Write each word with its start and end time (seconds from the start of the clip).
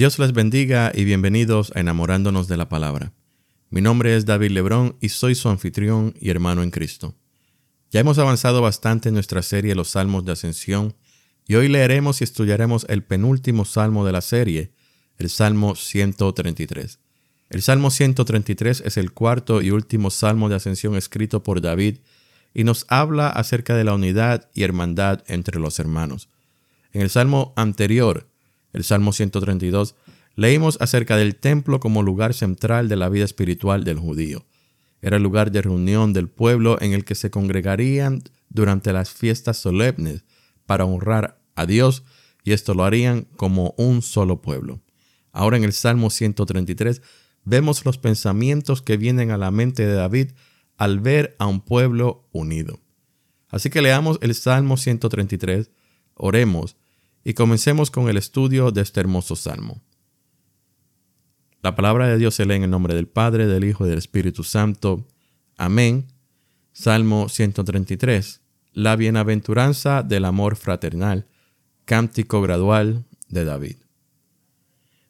Dios 0.00 0.18
les 0.18 0.32
bendiga 0.32 0.92
y 0.94 1.04
bienvenidos 1.04 1.72
a 1.74 1.80
Enamorándonos 1.80 2.48
de 2.48 2.56
la 2.56 2.70
Palabra. 2.70 3.12
Mi 3.68 3.82
nombre 3.82 4.16
es 4.16 4.24
David 4.24 4.52
Lebrón 4.52 4.96
y 4.98 5.10
soy 5.10 5.34
su 5.34 5.50
anfitrión 5.50 6.14
y 6.18 6.30
hermano 6.30 6.62
en 6.62 6.70
Cristo. 6.70 7.14
Ya 7.90 8.00
hemos 8.00 8.18
avanzado 8.18 8.62
bastante 8.62 9.10
en 9.10 9.14
nuestra 9.14 9.42
serie 9.42 9.74
Los 9.74 9.90
Salmos 9.90 10.24
de 10.24 10.32
Ascensión 10.32 10.94
y 11.46 11.56
hoy 11.56 11.68
leeremos 11.68 12.22
y 12.22 12.24
estudiaremos 12.24 12.86
el 12.88 13.02
penúltimo 13.02 13.66
salmo 13.66 14.06
de 14.06 14.12
la 14.12 14.22
serie, 14.22 14.72
el 15.18 15.28
Salmo 15.28 15.74
133. 15.74 16.98
El 17.50 17.60
Salmo 17.60 17.90
133 17.90 18.82
es 18.86 18.96
el 18.96 19.12
cuarto 19.12 19.60
y 19.60 19.70
último 19.70 20.08
salmo 20.08 20.48
de 20.48 20.54
ascensión 20.54 20.96
escrito 20.96 21.42
por 21.42 21.60
David 21.60 21.98
y 22.54 22.64
nos 22.64 22.86
habla 22.88 23.28
acerca 23.28 23.76
de 23.76 23.84
la 23.84 23.92
unidad 23.92 24.48
y 24.54 24.62
hermandad 24.62 25.24
entre 25.26 25.60
los 25.60 25.78
hermanos. 25.78 26.30
En 26.94 27.02
el 27.02 27.10
salmo 27.10 27.52
anterior, 27.54 28.30
el 28.72 28.84
Salmo 28.84 29.12
132, 29.12 29.96
leímos 30.36 30.78
acerca 30.80 31.16
del 31.16 31.36
templo 31.36 31.80
como 31.80 32.02
lugar 32.02 32.34
central 32.34 32.88
de 32.88 32.96
la 32.96 33.08
vida 33.08 33.24
espiritual 33.24 33.84
del 33.84 33.98
judío. 33.98 34.44
Era 35.02 35.16
el 35.16 35.22
lugar 35.22 35.50
de 35.50 35.62
reunión 35.62 36.12
del 36.12 36.28
pueblo 36.28 36.80
en 36.80 36.92
el 36.92 37.04
que 37.04 37.14
se 37.14 37.30
congregarían 37.30 38.22
durante 38.48 38.92
las 38.92 39.10
fiestas 39.10 39.56
solemnes 39.56 40.24
para 40.66 40.84
honrar 40.84 41.40
a 41.54 41.66
Dios 41.66 42.04
y 42.44 42.52
esto 42.52 42.74
lo 42.74 42.84
harían 42.84 43.26
como 43.36 43.74
un 43.76 44.02
solo 44.02 44.42
pueblo. 44.42 44.80
Ahora 45.32 45.56
en 45.56 45.64
el 45.64 45.72
Salmo 45.72 46.10
133 46.10 47.02
vemos 47.44 47.84
los 47.84 47.98
pensamientos 47.98 48.82
que 48.82 48.96
vienen 48.96 49.30
a 49.30 49.38
la 49.38 49.50
mente 49.50 49.86
de 49.86 49.94
David 49.94 50.30
al 50.76 51.00
ver 51.00 51.36
a 51.38 51.46
un 51.46 51.60
pueblo 51.60 52.28
unido. 52.32 52.80
Así 53.48 53.70
que 53.70 53.82
leamos 53.82 54.18
el 54.22 54.34
Salmo 54.34 54.76
133, 54.76 55.70
oremos 56.14 56.76
y 57.24 57.34
comencemos 57.34 57.90
con 57.90 58.08
el 58.08 58.16
estudio 58.16 58.70
de 58.70 58.82
este 58.82 59.00
hermoso 59.00 59.36
salmo. 59.36 59.82
La 61.62 61.74
palabra 61.74 62.08
de 62.08 62.16
Dios 62.16 62.34
se 62.34 62.46
lee 62.46 62.54
en 62.54 62.62
el 62.62 62.70
nombre 62.70 62.94
del 62.94 63.06
Padre, 63.06 63.46
del 63.46 63.64
Hijo 63.64 63.84
y 63.84 63.90
del 63.90 63.98
Espíritu 63.98 64.44
Santo. 64.44 65.06
Amén. 65.56 66.06
Salmo 66.72 67.28
133. 67.28 68.40
La 68.72 68.96
bienaventuranza 68.96 70.02
del 70.02 70.24
amor 70.24 70.56
fraternal. 70.56 71.26
Cántico 71.84 72.40
gradual 72.40 73.04
de 73.28 73.44
David. 73.44 73.76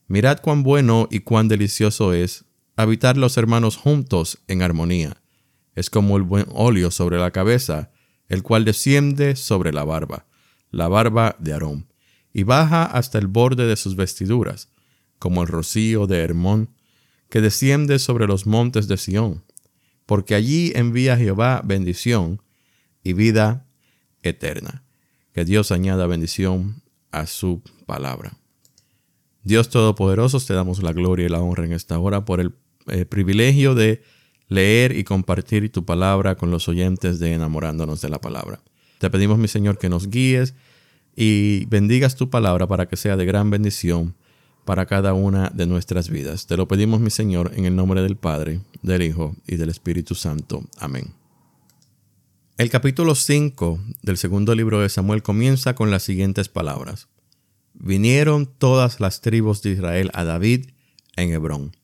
Mirad 0.09 0.41
cuán 0.41 0.65
bueno 0.65 1.07
y 1.09 1.21
cuán 1.21 1.47
delicioso 1.47 2.13
es 2.15 2.45
habitar 2.75 3.17
los 3.17 3.37
hermanos 3.37 3.77
juntos 3.77 4.39
en 4.49 4.63
armonía. 4.63 5.23
Es 5.77 5.89
como 5.89 6.17
el 6.17 6.25
buen 6.25 6.47
óleo 6.49 6.91
sobre 6.91 7.19
la 7.19 7.31
cabeza, 7.31 7.93
el 8.29 8.43
cual 8.43 8.65
desciende 8.65 9.37
sobre 9.37 9.73
la 9.73 9.85
barba, 9.85 10.27
la 10.71 10.89
barba 10.89 11.37
de 11.39 11.53
Aarón, 11.53 11.90
y 12.33 12.45
baja 12.45 12.85
hasta 12.85 13.19
el 13.19 13.27
borde 13.27 13.67
de 13.67 13.77
sus 13.77 13.97
vestiduras, 13.97 14.69
como 15.19 15.43
el 15.43 15.49
rocío 15.49 16.07
de 16.07 16.19
Hermón, 16.19 16.71
que 17.29 17.41
desciende 17.41 17.99
sobre 17.99 18.27
los 18.27 18.47
montes 18.47 18.89
de 18.89 18.97
Sión, 18.97 19.45
porque 20.07 20.35
allí 20.35 20.73
envía 20.75 21.17
Jehová 21.17 21.63
bendición 21.65 22.43
y 23.05 23.13
vida 23.13 23.67
eterna. 24.23 24.83
Que 25.33 25.45
Dios 25.45 25.71
añada 25.71 26.07
bendición 26.07 26.83
a 27.13 27.27
su 27.27 27.63
palabra. 27.87 28.37
Dios 29.43 29.71
Todopoderoso, 29.71 30.41
te 30.41 30.55
damos 30.55 30.83
la 30.83 30.93
gloria 30.93 31.27
y 31.27 31.29
la 31.29 31.41
honra 31.41 31.65
en 31.65 31.73
esta 31.73 31.99
hora 31.99 32.25
por 32.25 32.41
el 32.41 32.55
eh, 32.89 33.05
privilegio 33.05 33.75
de 33.75 34.03
leer 34.49 34.97
y 34.97 35.05
compartir 35.05 35.71
tu 35.71 35.85
palabra 35.85 36.35
con 36.35 36.51
los 36.51 36.69
oyentes 36.69 37.19
de 37.21 37.33
enamorándonos 37.33 38.01
de 38.01 38.09
la 38.09 38.21
palabra. 38.21 38.61
Te 38.99 39.09
pedimos, 39.09 39.39
mi 39.39 39.49
Señor, 39.49 39.79
que 39.79 39.89
nos 39.89 40.11
guíes 40.11 40.55
y 41.21 41.67
bendigas 41.67 42.17
tu 42.17 42.31
palabra 42.31 42.67
para 42.67 42.89
que 42.89 42.97
sea 42.97 43.17
de 43.17 43.27
gran 43.27 43.51
bendición 43.51 44.15
para 44.65 44.87
cada 44.87 45.13
una 45.13 45.51
de 45.51 45.67
nuestras 45.67 46.09
vidas. 46.09 46.47
Te 46.47 46.57
lo 46.57 46.67
pedimos, 46.67 47.01
mi 47.01 47.11
Señor, 47.11 47.53
en 47.55 47.67
el 47.67 47.77
nombre 47.77 48.01
del 48.01 48.17
Padre, 48.17 48.61
del 48.83 49.03
Hijo 49.03 49.37
y 49.47 49.57
del 49.57 49.69
Espíritu 49.69 50.15
Santo. 50.15 50.65
Amén. 50.79 51.13
El 52.57 52.71
capítulo 52.71 53.15
5 53.15 53.79
del 54.03 54.17
segundo 54.17 54.55
libro 54.55 54.81
de 54.81 54.89
Samuel 54.89 55.23
comienza 55.23 55.75
con 55.75 55.91
las 55.91 56.05
siguientes 56.05 56.49
palabras 56.49 57.09
vinieron 57.75 58.47
todas 58.47 59.01
las 59.01 59.21
tribus 59.21 59.63
de 59.63 59.71
Israel 59.71 60.11
a 60.15 60.25
David 60.25 60.67
en 61.17 61.33
Hebrón. 61.33 61.77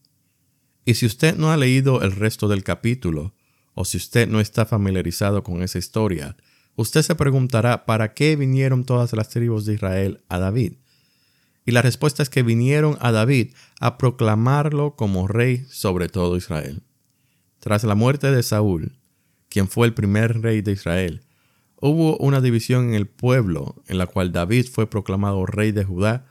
Y 0.84 0.94
si 0.94 1.06
usted 1.06 1.36
no 1.36 1.50
ha 1.50 1.56
leído 1.56 2.02
el 2.02 2.12
resto 2.12 2.48
del 2.48 2.62
capítulo, 2.62 3.34
o 3.74 3.84
si 3.84 3.96
usted 3.96 4.28
no 4.28 4.40
está 4.40 4.66
familiarizado 4.66 5.42
con 5.42 5.62
esa 5.62 5.78
historia, 5.78 6.36
usted 6.76 7.02
se 7.02 7.14
preguntará, 7.14 7.84
¿para 7.84 8.14
qué 8.14 8.36
vinieron 8.36 8.84
todas 8.84 9.12
las 9.12 9.28
tribus 9.28 9.66
de 9.66 9.74
Israel 9.74 10.20
a 10.28 10.38
David? 10.38 10.74
Y 11.64 11.72
la 11.72 11.82
respuesta 11.82 12.22
es 12.22 12.30
que 12.30 12.44
vinieron 12.44 12.96
a 13.00 13.10
David 13.10 13.52
a 13.80 13.98
proclamarlo 13.98 14.94
como 14.94 15.26
rey 15.26 15.66
sobre 15.68 16.08
todo 16.08 16.36
Israel. 16.36 16.82
Tras 17.58 17.82
la 17.82 17.96
muerte 17.96 18.30
de 18.30 18.42
Saúl, 18.42 18.92
quien 19.48 19.66
fue 19.68 19.88
el 19.88 19.94
primer 19.94 20.40
rey 20.40 20.62
de 20.62 20.72
Israel, 20.72 21.26
Hubo 21.78 22.16
una 22.16 22.40
división 22.40 22.88
en 22.88 22.94
el 22.94 23.06
pueblo 23.06 23.76
en 23.86 23.98
la 23.98 24.06
cual 24.06 24.32
David 24.32 24.66
fue 24.66 24.88
proclamado 24.88 25.44
rey 25.44 25.72
de 25.72 25.84
Judá, 25.84 26.26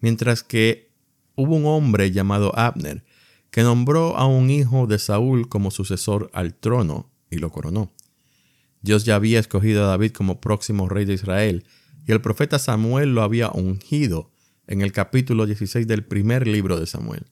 mientras 0.00 0.42
que 0.42 0.92
hubo 1.34 1.56
un 1.56 1.64
hombre 1.64 2.10
llamado 2.10 2.56
Abner 2.58 3.02
que 3.50 3.62
nombró 3.62 4.16
a 4.16 4.26
un 4.26 4.50
hijo 4.50 4.86
de 4.86 4.98
Saúl 4.98 5.48
como 5.48 5.70
sucesor 5.70 6.30
al 6.34 6.54
trono 6.54 7.10
y 7.30 7.38
lo 7.38 7.50
coronó. 7.50 7.90
Dios 8.82 9.04
ya 9.04 9.14
había 9.14 9.38
escogido 9.38 9.84
a 9.84 9.88
David 9.88 10.12
como 10.12 10.40
próximo 10.40 10.88
rey 10.88 11.04
de 11.04 11.14
Israel 11.14 11.64
y 12.06 12.12
el 12.12 12.20
profeta 12.20 12.58
Samuel 12.58 13.14
lo 13.14 13.22
había 13.22 13.50
ungido 13.50 14.30
en 14.66 14.82
el 14.82 14.92
capítulo 14.92 15.46
16 15.46 15.86
del 15.86 16.04
primer 16.04 16.46
libro 16.46 16.78
de 16.78 16.86
Samuel. 16.86 17.26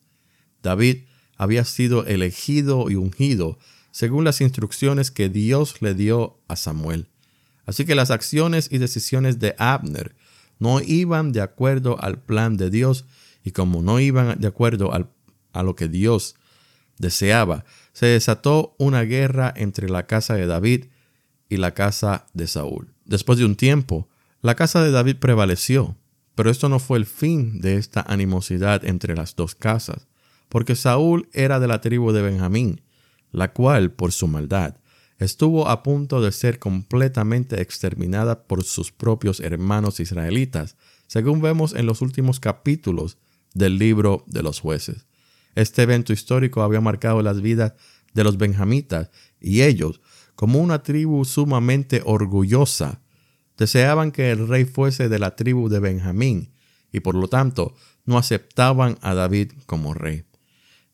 David 0.62 1.04
había 1.36 1.64
sido 1.64 2.06
elegido 2.06 2.90
y 2.90 2.94
ungido 2.94 3.58
según 3.90 4.24
las 4.24 4.40
instrucciones 4.40 5.10
que 5.10 5.28
Dios 5.28 5.82
le 5.82 5.94
dio 5.94 6.38
a 6.46 6.54
Samuel. 6.54 7.08
Así 7.66 7.84
que 7.84 7.94
las 7.94 8.10
acciones 8.10 8.68
y 8.70 8.78
decisiones 8.78 9.38
de 9.38 9.54
Abner 9.58 10.14
no 10.58 10.80
iban 10.80 11.32
de 11.32 11.40
acuerdo 11.40 12.00
al 12.00 12.22
plan 12.22 12.56
de 12.56 12.70
Dios 12.70 13.06
y 13.42 13.50
como 13.50 13.82
no 13.82 13.98
iban 13.98 14.38
de 14.38 14.46
acuerdo 14.46 14.92
a 14.92 15.62
lo 15.62 15.74
que 15.74 15.88
Dios 15.88 16.36
deseaba, 16.98 17.64
se 17.92 18.06
desató 18.06 18.76
una 18.78 19.02
guerra 19.02 19.52
entre 19.56 19.88
la 19.88 20.06
casa 20.06 20.34
de 20.34 20.46
David 20.46 20.86
y 21.50 21.58
la 21.58 21.74
casa 21.74 22.26
de 22.32 22.46
Saúl. 22.46 22.94
Después 23.04 23.38
de 23.38 23.44
un 23.44 23.56
tiempo, 23.56 24.08
la 24.40 24.54
casa 24.54 24.82
de 24.82 24.90
David 24.90 25.16
prevaleció, 25.16 25.96
pero 26.34 26.50
esto 26.50 26.70
no 26.70 26.78
fue 26.78 26.96
el 26.96 27.04
fin 27.04 27.60
de 27.60 27.76
esta 27.76 28.00
animosidad 28.00 28.86
entre 28.86 29.14
las 29.14 29.36
dos 29.36 29.54
casas, 29.54 30.06
porque 30.48 30.76
Saúl 30.76 31.28
era 31.34 31.60
de 31.60 31.68
la 31.68 31.82
tribu 31.82 32.12
de 32.12 32.22
Benjamín, 32.22 32.80
la 33.32 33.52
cual, 33.52 33.92
por 33.92 34.12
su 34.12 34.26
maldad, 34.26 34.76
estuvo 35.18 35.68
a 35.68 35.82
punto 35.82 36.22
de 36.22 36.32
ser 36.32 36.58
completamente 36.58 37.60
exterminada 37.60 38.44
por 38.44 38.64
sus 38.64 38.90
propios 38.90 39.40
hermanos 39.40 40.00
israelitas, 40.00 40.76
según 41.06 41.42
vemos 41.42 41.74
en 41.74 41.84
los 41.84 42.00
últimos 42.00 42.40
capítulos 42.40 43.18
del 43.52 43.76
libro 43.78 44.24
de 44.26 44.42
los 44.42 44.60
jueces. 44.60 45.06
Este 45.54 45.82
evento 45.82 46.12
histórico 46.12 46.62
había 46.62 46.80
marcado 46.80 47.22
las 47.22 47.42
vidas 47.42 47.74
de 48.14 48.24
los 48.24 48.38
benjamitas 48.38 49.10
y 49.40 49.62
ellos, 49.62 50.00
como 50.40 50.58
una 50.60 50.82
tribu 50.82 51.26
sumamente 51.26 52.00
orgullosa, 52.02 53.02
deseaban 53.58 54.10
que 54.10 54.30
el 54.30 54.48
rey 54.48 54.64
fuese 54.64 55.10
de 55.10 55.18
la 55.18 55.36
tribu 55.36 55.68
de 55.68 55.80
Benjamín 55.80 56.54
y 56.90 57.00
por 57.00 57.14
lo 57.14 57.28
tanto 57.28 57.74
no 58.06 58.16
aceptaban 58.16 58.96
a 59.02 59.12
David 59.12 59.52
como 59.66 59.92
rey. 59.92 60.24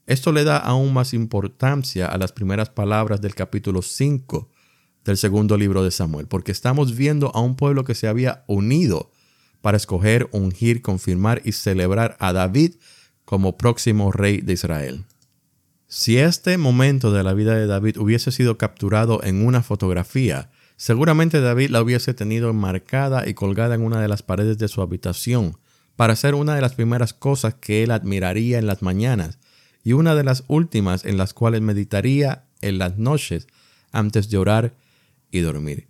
Esto 0.04 0.32
le 0.32 0.42
da 0.42 0.56
aún 0.56 0.92
más 0.92 1.14
importancia 1.14 2.08
a 2.08 2.18
las 2.18 2.32
primeras 2.32 2.70
palabras 2.70 3.20
del 3.20 3.36
capítulo 3.36 3.82
5 3.82 4.50
del 5.04 5.16
segundo 5.16 5.56
libro 5.56 5.84
de 5.84 5.92
Samuel, 5.92 6.26
porque 6.26 6.50
estamos 6.50 6.96
viendo 6.96 7.30
a 7.32 7.40
un 7.40 7.54
pueblo 7.54 7.84
que 7.84 7.94
se 7.94 8.08
había 8.08 8.42
unido 8.48 9.12
para 9.60 9.76
escoger, 9.76 10.28
ungir, 10.32 10.82
confirmar 10.82 11.40
y 11.44 11.52
celebrar 11.52 12.16
a 12.18 12.32
David 12.32 12.74
como 13.24 13.56
próximo 13.56 14.10
rey 14.10 14.40
de 14.40 14.54
Israel. 14.54 15.04
Si 15.88 16.18
este 16.18 16.58
momento 16.58 17.12
de 17.12 17.22
la 17.22 17.32
vida 17.32 17.54
de 17.54 17.68
David 17.68 17.98
hubiese 17.98 18.32
sido 18.32 18.58
capturado 18.58 19.22
en 19.22 19.46
una 19.46 19.62
fotografía, 19.62 20.50
seguramente 20.76 21.40
David 21.40 21.70
la 21.70 21.80
hubiese 21.80 22.12
tenido 22.12 22.50
enmarcada 22.50 23.28
y 23.28 23.34
colgada 23.34 23.76
en 23.76 23.82
una 23.82 24.00
de 24.00 24.08
las 24.08 24.24
paredes 24.24 24.58
de 24.58 24.66
su 24.66 24.82
habitación, 24.82 25.58
para 25.94 26.16
ser 26.16 26.34
una 26.34 26.56
de 26.56 26.60
las 26.60 26.74
primeras 26.74 27.14
cosas 27.14 27.54
que 27.54 27.84
él 27.84 27.92
admiraría 27.92 28.58
en 28.58 28.66
las 28.66 28.82
mañanas 28.82 29.38
y 29.84 29.92
una 29.92 30.16
de 30.16 30.24
las 30.24 30.42
últimas 30.48 31.04
en 31.04 31.18
las 31.18 31.32
cuales 31.32 31.60
meditaría 31.60 32.46
en 32.62 32.78
las 32.78 32.98
noches 32.98 33.46
antes 33.92 34.28
de 34.28 34.38
orar 34.38 34.74
y 35.30 35.38
dormir. 35.38 35.86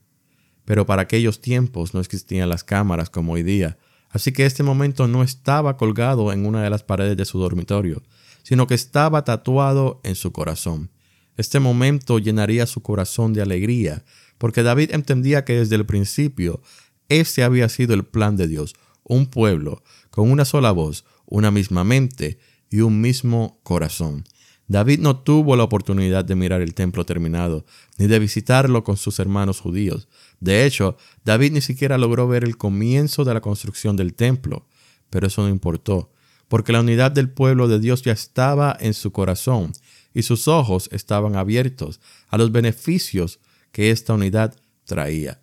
Pero 0.66 0.84
para 0.84 1.02
aquellos 1.02 1.40
tiempos 1.40 1.94
no 1.94 2.00
existían 2.00 2.50
las 2.50 2.64
cámaras 2.64 3.08
como 3.08 3.32
hoy 3.32 3.42
día, 3.42 3.78
así 4.10 4.32
que 4.32 4.44
este 4.44 4.62
momento 4.62 5.08
no 5.08 5.22
estaba 5.22 5.78
colgado 5.78 6.34
en 6.34 6.44
una 6.44 6.62
de 6.62 6.68
las 6.68 6.82
paredes 6.82 7.16
de 7.16 7.24
su 7.24 7.38
dormitorio, 7.38 8.02
sino 8.46 8.68
que 8.68 8.74
estaba 8.74 9.24
tatuado 9.24 10.00
en 10.04 10.14
su 10.14 10.30
corazón. 10.30 10.92
Este 11.36 11.58
momento 11.58 12.20
llenaría 12.20 12.66
su 12.66 12.80
corazón 12.80 13.32
de 13.32 13.42
alegría, 13.42 14.04
porque 14.38 14.62
David 14.62 14.92
entendía 14.92 15.44
que 15.44 15.54
desde 15.54 15.74
el 15.74 15.84
principio 15.84 16.62
ese 17.08 17.42
había 17.42 17.68
sido 17.68 17.92
el 17.94 18.04
plan 18.04 18.36
de 18.36 18.46
Dios, 18.46 18.76
un 19.02 19.26
pueblo 19.26 19.82
con 20.10 20.30
una 20.30 20.44
sola 20.44 20.70
voz, 20.70 21.04
una 21.24 21.50
misma 21.50 21.82
mente 21.82 22.38
y 22.70 22.82
un 22.82 23.00
mismo 23.00 23.58
corazón. 23.64 24.22
David 24.68 25.00
no 25.00 25.18
tuvo 25.18 25.56
la 25.56 25.64
oportunidad 25.64 26.24
de 26.24 26.36
mirar 26.36 26.60
el 26.60 26.72
templo 26.72 27.04
terminado, 27.04 27.66
ni 27.98 28.06
de 28.06 28.20
visitarlo 28.20 28.84
con 28.84 28.96
sus 28.96 29.18
hermanos 29.18 29.58
judíos. 29.58 30.06
De 30.38 30.66
hecho, 30.66 30.96
David 31.24 31.50
ni 31.50 31.62
siquiera 31.62 31.98
logró 31.98 32.28
ver 32.28 32.44
el 32.44 32.56
comienzo 32.56 33.24
de 33.24 33.34
la 33.34 33.40
construcción 33.40 33.96
del 33.96 34.14
templo, 34.14 34.68
pero 35.10 35.26
eso 35.26 35.42
no 35.42 35.48
importó, 35.48 36.12
porque 36.48 36.72
la 36.72 36.80
unidad 36.80 37.12
del 37.12 37.30
pueblo 37.30 37.68
de 37.68 37.80
Dios 37.80 38.02
ya 38.02 38.12
estaba 38.12 38.76
en 38.78 38.94
su 38.94 39.12
corazón 39.12 39.72
y 40.14 40.22
sus 40.22 40.48
ojos 40.48 40.88
estaban 40.92 41.36
abiertos 41.36 42.00
a 42.28 42.38
los 42.38 42.52
beneficios 42.52 43.40
que 43.72 43.90
esta 43.90 44.14
unidad 44.14 44.56
traía. 44.84 45.40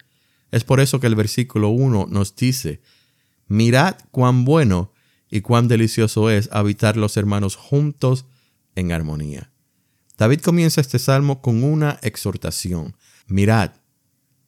Es 0.52 0.64
por 0.64 0.80
eso 0.80 1.00
que 1.00 1.08
el 1.08 1.16
versículo 1.16 1.70
1 1.70 2.08
nos 2.10 2.36
dice, 2.36 2.82
mirad 3.48 3.96
cuán 4.12 4.46
bueno 4.46 4.92
y 5.30 5.42
cuán 5.42 5.68
delicioso 5.68 6.30
es 6.30 6.50
habitar 6.52 6.96
los 6.96 7.18
hermanos 7.18 7.56
juntos 7.56 8.26
en 8.76 8.92
armonía. 8.92 9.52
David 10.18 10.42
comienza 10.42 10.80
este 10.80 11.00
salmo 11.00 11.42
con 11.42 11.64
una 11.64 12.00
exhortación. 12.04 12.96
Mirad, 13.28 13.72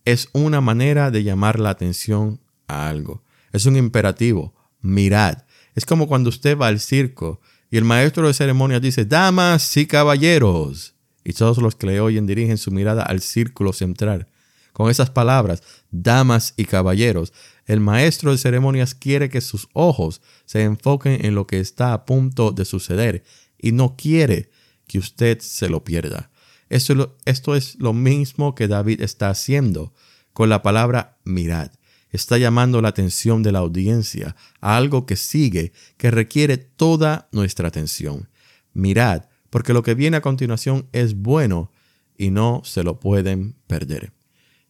es 0.05 0.29
una 0.33 0.61
manera 0.61 1.09
de 1.09 1.23
llamar 1.23 1.59
la 1.59 1.71
atención 1.71 2.39
a 2.67 2.87
algo. 2.87 3.23
Es 3.51 3.65
un 3.65 3.75
imperativo. 3.75 4.53
Mirad. 4.81 5.44
Es 5.75 5.85
como 5.85 6.07
cuando 6.07 6.29
usted 6.29 6.57
va 6.57 6.67
al 6.67 6.79
circo 6.79 7.41
y 7.69 7.77
el 7.77 7.83
maestro 7.83 8.27
de 8.27 8.33
ceremonias 8.33 8.81
dice, 8.81 9.05
damas 9.05 9.75
y 9.77 9.85
caballeros. 9.85 10.95
Y 11.23 11.33
todos 11.33 11.57
los 11.57 11.75
que 11.75 11.87
le 11.87 11.99
oyen 11.99 12.25
dirigen 12.25 12.57
su 12.57 12.71
mirada 12.71 13.03
al 13.03 13.21
círculo 13.21 13.73
central. 13.73 14.27
Con 14.71 14.89
esas 14.89 15.09
palabras, 15.09 15.63
damas 15.91 16.53
y 16.57 16.65
caballeros, 16.65 17.33
el 17.65 17.79
maestro 17.79 18.31
de 18.31 18.37
ceremonias 18.37 18.93
quiere 18.93 19.29
que 19.29 19.41
sus 19.41 19.67
ojos 19.73 20.21
se 20.45 20.63
enfoquen 20.63 21.25
en 21.25 21.33
lo 21.35 21.47
que 21.47 21.59
está 21.59 21.93
a 21.93 22.05
punto 22.05 22.51
de 22.51 22.65
suceder 22.65 23.23
y 23.57 23.71
no 23.71 23.95
quiere 23.97 24.49
que 24.87 24.99
usted 24.99 25.39
se 25.39 25.69
lo 25.69 25.83
pierda. 25.83 26.29
Esto, 26.69 27.15
esto 27.25 27.55
es 27.55 27.75
lo 27.79 27.93
mismo 27.93 28.53
que 28.53 28.67
David 28.67 29.01
está 29.01 29.29
haciendo 29.29 29.93
con 30.33 30.49
la 30.49 30.61
palabra 30.61 31.17
mirad. 31.23 31.71
Está 32.15 32.37
llamando 32.37 32.81
la 32.81 32.87
atención 32.87 33.43
de 33.43 33.51
la 33.51 33.59
audiencia 33.59 34.37
a 34.61 34.77
algo 34.77 35.05
que 35.05 35.17
sigue, 35.17 35.73
que 35.97 36.11
requiere 36.11 36.55
toda 36.57 37.27
nuestra 37.33 37.67
atención. 37.67 38.29
Mirad, 38.73 39.23
porque 39.49 39.73
lo 39.73 39.83
que 39.83 39.95
viene 39.95 40.15
a 40.15 40.21
continuación 40.21 40.87
es 40.93 41.13
bueno 41.13 41.73
y 42.17 42.31
no 42.31 42.61
se 42.63 42.83
lo 42.83 43.01
pueden 43.01 43.57
perder. 43.67 44.13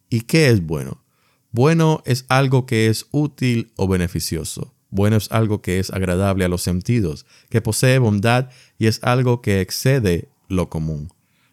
¿Y 0.10 0.22
qué 0.22 0.50
es 0.50 0.66
bueno? 0.66 1.04
Bueno 1.52 2.02
es 2.08 2.26
algo 2.30 2.66
que 2.66 2.88
es 2.88 3.06
útil 3.12 3.72
o 3.76 3.88
beneficioso. 3.88 4.74
Bueno 4.90 5.16
es 5.16 5.32
algo 5.32 5.62
que 5.62 5.78
es 5.78 5.92
agradable 5.92 6.46
a 6.46 6.50
los 6.50 6.64
sentidos, 6.64 7.28
que 7.52 7.62
posee 7.62 8.00
bondad 8.00 8.50
y 8.80 8.88
es 8.88 9.04
algo 9.04 9.44
que 9.44 9.62
excede 9.62 10.30
lo 10.48 10.72
común. 10.72 11.10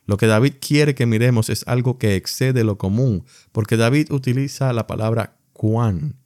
Lo 0.06 0.16
que 0.16 0.26
David 0.26 0.54
quiere 0.58 0.94
que 0.94 1.04
miremos 1.04 1.50
es 1.50 1.68
algo 1.68 1.98
que 1.98 2.16
excede 2.16 2.64
lo 2.64 2.78
común, 2.78 3.26
porque 3.52 3.76
David 3.76 4.10
utiliza 4.10 4.72
la 4.72 4.86
palabra 4.86 5.36
cuán 5.62 6.16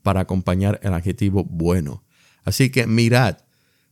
para 0.00 0.20
acompañar 0.20 0.80
el 0.82 0.94
adjetivo 0.94 1.44
bueno. 1.44 2.02
Así 2.44 2.70
que 2.70 2.86
mirad, 2.86 3.36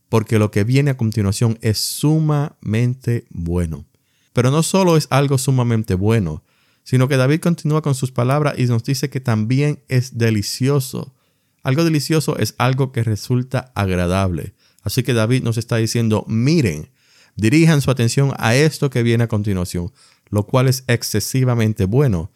porque 0.09 0.39
lo 0.39 0.49
que 0.49 0.63
viene 0.63 0.89
a 0.89 0.97
continuación 0.97 1.59
es 1.61 1.77
sumamente 1.77 3.27
bueno. 3.29 3.85
Pero 4.33 4.49
no 4.49 4.63
solo 4.63 4.97
es 4.97 5.05
algo 5.11 5.37
sumamente 5.37 5.93
bueno, 5.93 6.43
sino 6.83 7.07
que 7.07 7.17
David 7.17 7.39
continúa 7.39 7.83
con 7.83 7.93
sus 7.93 8.11
palabras 8.11 8.57
y 8.57 8.65
nos 8.65 8.83
dice 8.83 9.11
que 9.11 9.19
también 9.19 9.83
es 9.89 10.17
delicioso. 10.17 11.13
Algo 11.61 11.83
delicioso 11.83 12.39
es 12.39 12.55
algo 12.57 12.91
que 12.91 13.03
resulta 13.03 13.71
agradable. 13.75 14.55
Así 14.81 15.03
que 15.03 15.13
David 15.13 15.43
nos 15.43 15.59
está 15.59 15.75
diciendo, 15.75 16.25
miren, 16.27 16.89
dirijan 17.35 17.81
su 17.81 17.91
atención 17.91 18.33
a 18.37 18.55
esto 18.55 18.89
que 18.89 19.03
viene 19.03 19.25
a 19.25 19.27
continuación, 19.27 19.91
lo 20.31 20.47
cual 20.47 20.67
es 20.67 20.83
excesivamente 20.87 21.85
bueno 21.85 22.31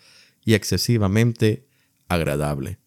y 0.46 0.54
excesivamente 0.54 1.73
agradable. 2.08 2.80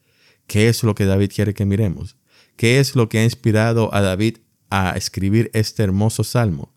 ¿Qué 0.47 0.69
es 0.69 0.83
lo 0.83 0.95
que 0.95 1.07
David 1.07 1.33
quiere 1.35 1.55
que 1.55 1.65
miremos? 1.65 2.17
¿Qué 2.57 2.81
es 2.81 2.95
lo 2.97 3.09
que 3.09 3.19
ha 3.19 3.25
inspirado 3.25 3.93
a 3.95 4.01
David 4.01 4.39
a 4.71 4.93
escribir 4.93 5.51
este 5.53 5.83
hermoso 5.83 6.25
salmo? 6.25 6.75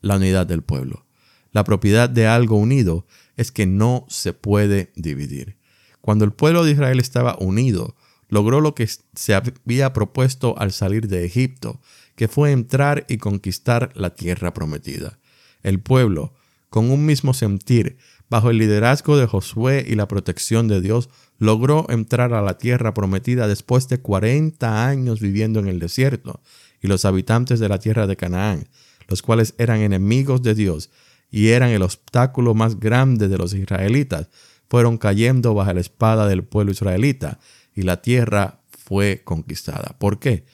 La 0.00 0.16
unidad 0.16 0.46
del 0.46 0.62
pueblo. 0.62 1.06
La 1.52 1.64
propiedad 1.64 2.08
de 2.08 2.26
algo 2.26 2.56
unido 2.56 3.06
es 3.36 3.52
que 3.52 3.66
no 3.66 4.06
se 4.08 4.32
puede 4.32 4.92
dividir. 4.96 5.58
Cuando 6.00 6.24
el 6.24 6.32
pueblo 6.32 6.64
de 6.64 6.72
Israel 6.72 6.98
estaba 6.98 7.36
unido, 7.38 7.94
logró 8.28 8.60
lo 8.60 8.74
que 8.74 8.88
se 9.14 9.34
había 9.34 9.92
propuesto 9.92 10.58
al 10.58 10.72
salir 10.72 11.06
de 11.06 11.24
Egipto, 11.24 11.80
que 12.16 12.28
fue 12.28 12.52
entrar 12.52 13.04
y 13.08 13.18
conquistar 13.18 13.92
la 13.94 14.14
tierra 14.14 14.54
prometida. 14.54 15.18
El 15.62 15.80
pueblo, 15.80 16.34
con 16.70 16.90
un 16.90 17.04
mismo 17.04 17.34
sentir, 17.34 17.98
bajo 18.32 18.48
el 18.48 18.56
liderazgo 18.56 19.18
de 19.18 19.26
Josué 19.26 19.84
y 19.86 19.94
la 19.94 20.08
protección 20.08 20.66
de 20.66 20.80
Dios, 20.80 21.10
logró 21.38 21.84
entrar 21.90 22.32
a 22.32 22.40
la 22.40 22.56
tierra 22.56 22.94
prometida 22.94 23.46
después 23.46 23.88
de 23.88 24.00
40 24.00 24.88
años 24.88 25.20
viviendo 25.20 25.60
en 25.60 25.68
el 25.68 25.78
desierto, 25.78 26.40
y 26.80 26.86
los 26.86 27.04
habitantes 27.04 27.60
de 27.60 27.68
la 27.68 27.78
tierra 27.78 28.06
de 28.06 28.16
Canaán, 28.16 28.68
los 29.06 29.20
cuales 29.20 29.54
eran 29.58 29.80
enemigos 29.80 30.42
de 30.42 30.54
Dios 30.54 30.88
y 31.30 31.48
eran 31.48 31.68
el 31.72 31.82
obstáculo 31.82 32.54
más 32.54 32.80
grande 32.80 33.28
de 33.28 33.36
los 33.36 33.52
israelitas, 33.52 34.30
fueron 34.66 34.96
cayendo 34.96 35.52
bajo 35.52 35.74
la 35.74 35.82
espada 35.82 36.26
del 36.26 36.42
pueblo 36.42 36.72
israelita 36.72 37.38
y 37.74 37.82
la 37.82 38.00
tierra 38.00 38.62
fue 38.70 39.20
conquistada. 39.24 39.94
¿Por 39.98 40.18
qué? 40.18 40.46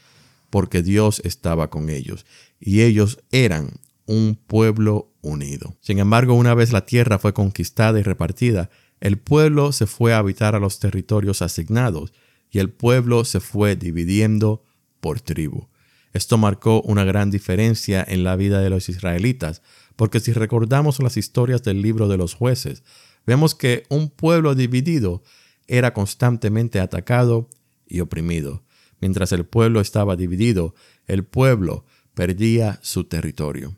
Porque 0.51 0.83
Dios 0.83 1.23
estaba 1.25 1.71
con 1.71 1.91
ellos 1.91 2.27
y 2.59 2.81
ellos 2.81 3.21
eran 3.31 3.71
un 4.09 4.37
pueblo 4.47 5.13
unido. 5.21 5.77
Sin 5.81 5.99
embargo, 5.99 6.33
una 6.35 6.55
vez 6.55 6.73
la 6.73 6.87
tierra 6.87 7.19
fue 7.19 7.35
conquistada 7.35 8.01
y 8.01 8.03
repartida, 8.03 8.71
el 9.01 9.19
pueblo 9.19 9.71
se 9.71 9.87
fue 9.87 10.15
a 10.15 10.19
habitar 10.19 10.57
a 10.57 10.59
los 10.59 10.81
territorios 10.81 11.43
asignados 11.43 12.13
y 12.51 12.59
el 12.59 12.71
pueblo 12.71 13.25
se 13.25 13.39
fue 13.39 13.77
dividiendo 13.77 14.65
por 15.01 15.21
tribu. 15.21 15.69
Esto 16.15 16.39
marcó 16.39 16.81
una 16.81 17.05
gran 17.05 17.31
diferencia 17.31 18.05
en 18.09 18.25
la 18.25 18.35
vida 18.35 18.61
de 18.63 18.71
los 18.71 18.89
israelitas, 18.89 19.63
porque 19.95 20.21
si 20.21 20.33
recordamos 20.33 21.01
las 21.01 21.19
historias 21.19 21.63
del 21.63 21.83
libro 21.83 22.09
de 22.09 22.17
los 22.17 22.35
jueces, 22.35 22.83
vemos 23.27 23.55
que 23.55 23.85
un 23.91 24.09
pueblo 24.09 24.55
dividido 24.55 25.23
era 25.67 25.93
constantemente 25.93 26.81
atacado 26.81 27.51
y 27.87 28.01
oprimido. 28.01 28.65
Mientras 29.01 29.33
el 29.33 29.45
pueblo 29.45 29.83
estaba 29.83 30.17
dividido, 30.17 30.75
el 31.07 31.25
pueblo 31.25 31.85
perdía 32.15 32.81
su 32.83 33.05
territorio. 33.05 33.77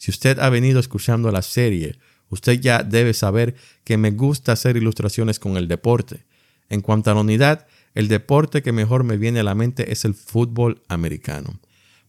Si 0.00 0.10
usted 0.10 0.38
ha 0.38 0.48
venido 0.48 0.80
escuchando 0.80 1.30
la 1.30 1.42
serie, 1.42 1.98
usted 2.30 2.58
ya 2.58 2.82
debe 2.82 3.12
saber 3.12 3.54
que 3.84 3.98
me 3.98 4.12
gusta 4.12 4.52
hacer 4.52 4.78
ilustraciones 4.78 5.38
con 5.38 5.58
el 5.58 5.68
deporte. 5.68 6.24
En 6.70 6.80
cuanto 6.80 7.10
a 7.10 7.14
la 7.14 7.20
unidad, 7.20 7.66
el 7.94 8.08
deporte 8.08 8.62
que 8.62 8.72
mejor 8.72 9.04
me 9.04 9.18
viene 9.18 9.40
a 9.40 9.42
la 9.42 9.54
mente 9.54 9.92
es 9.92 10.06
el 10.06 10.14
fútbol 10.14 10.80
americano. 10.88 11.60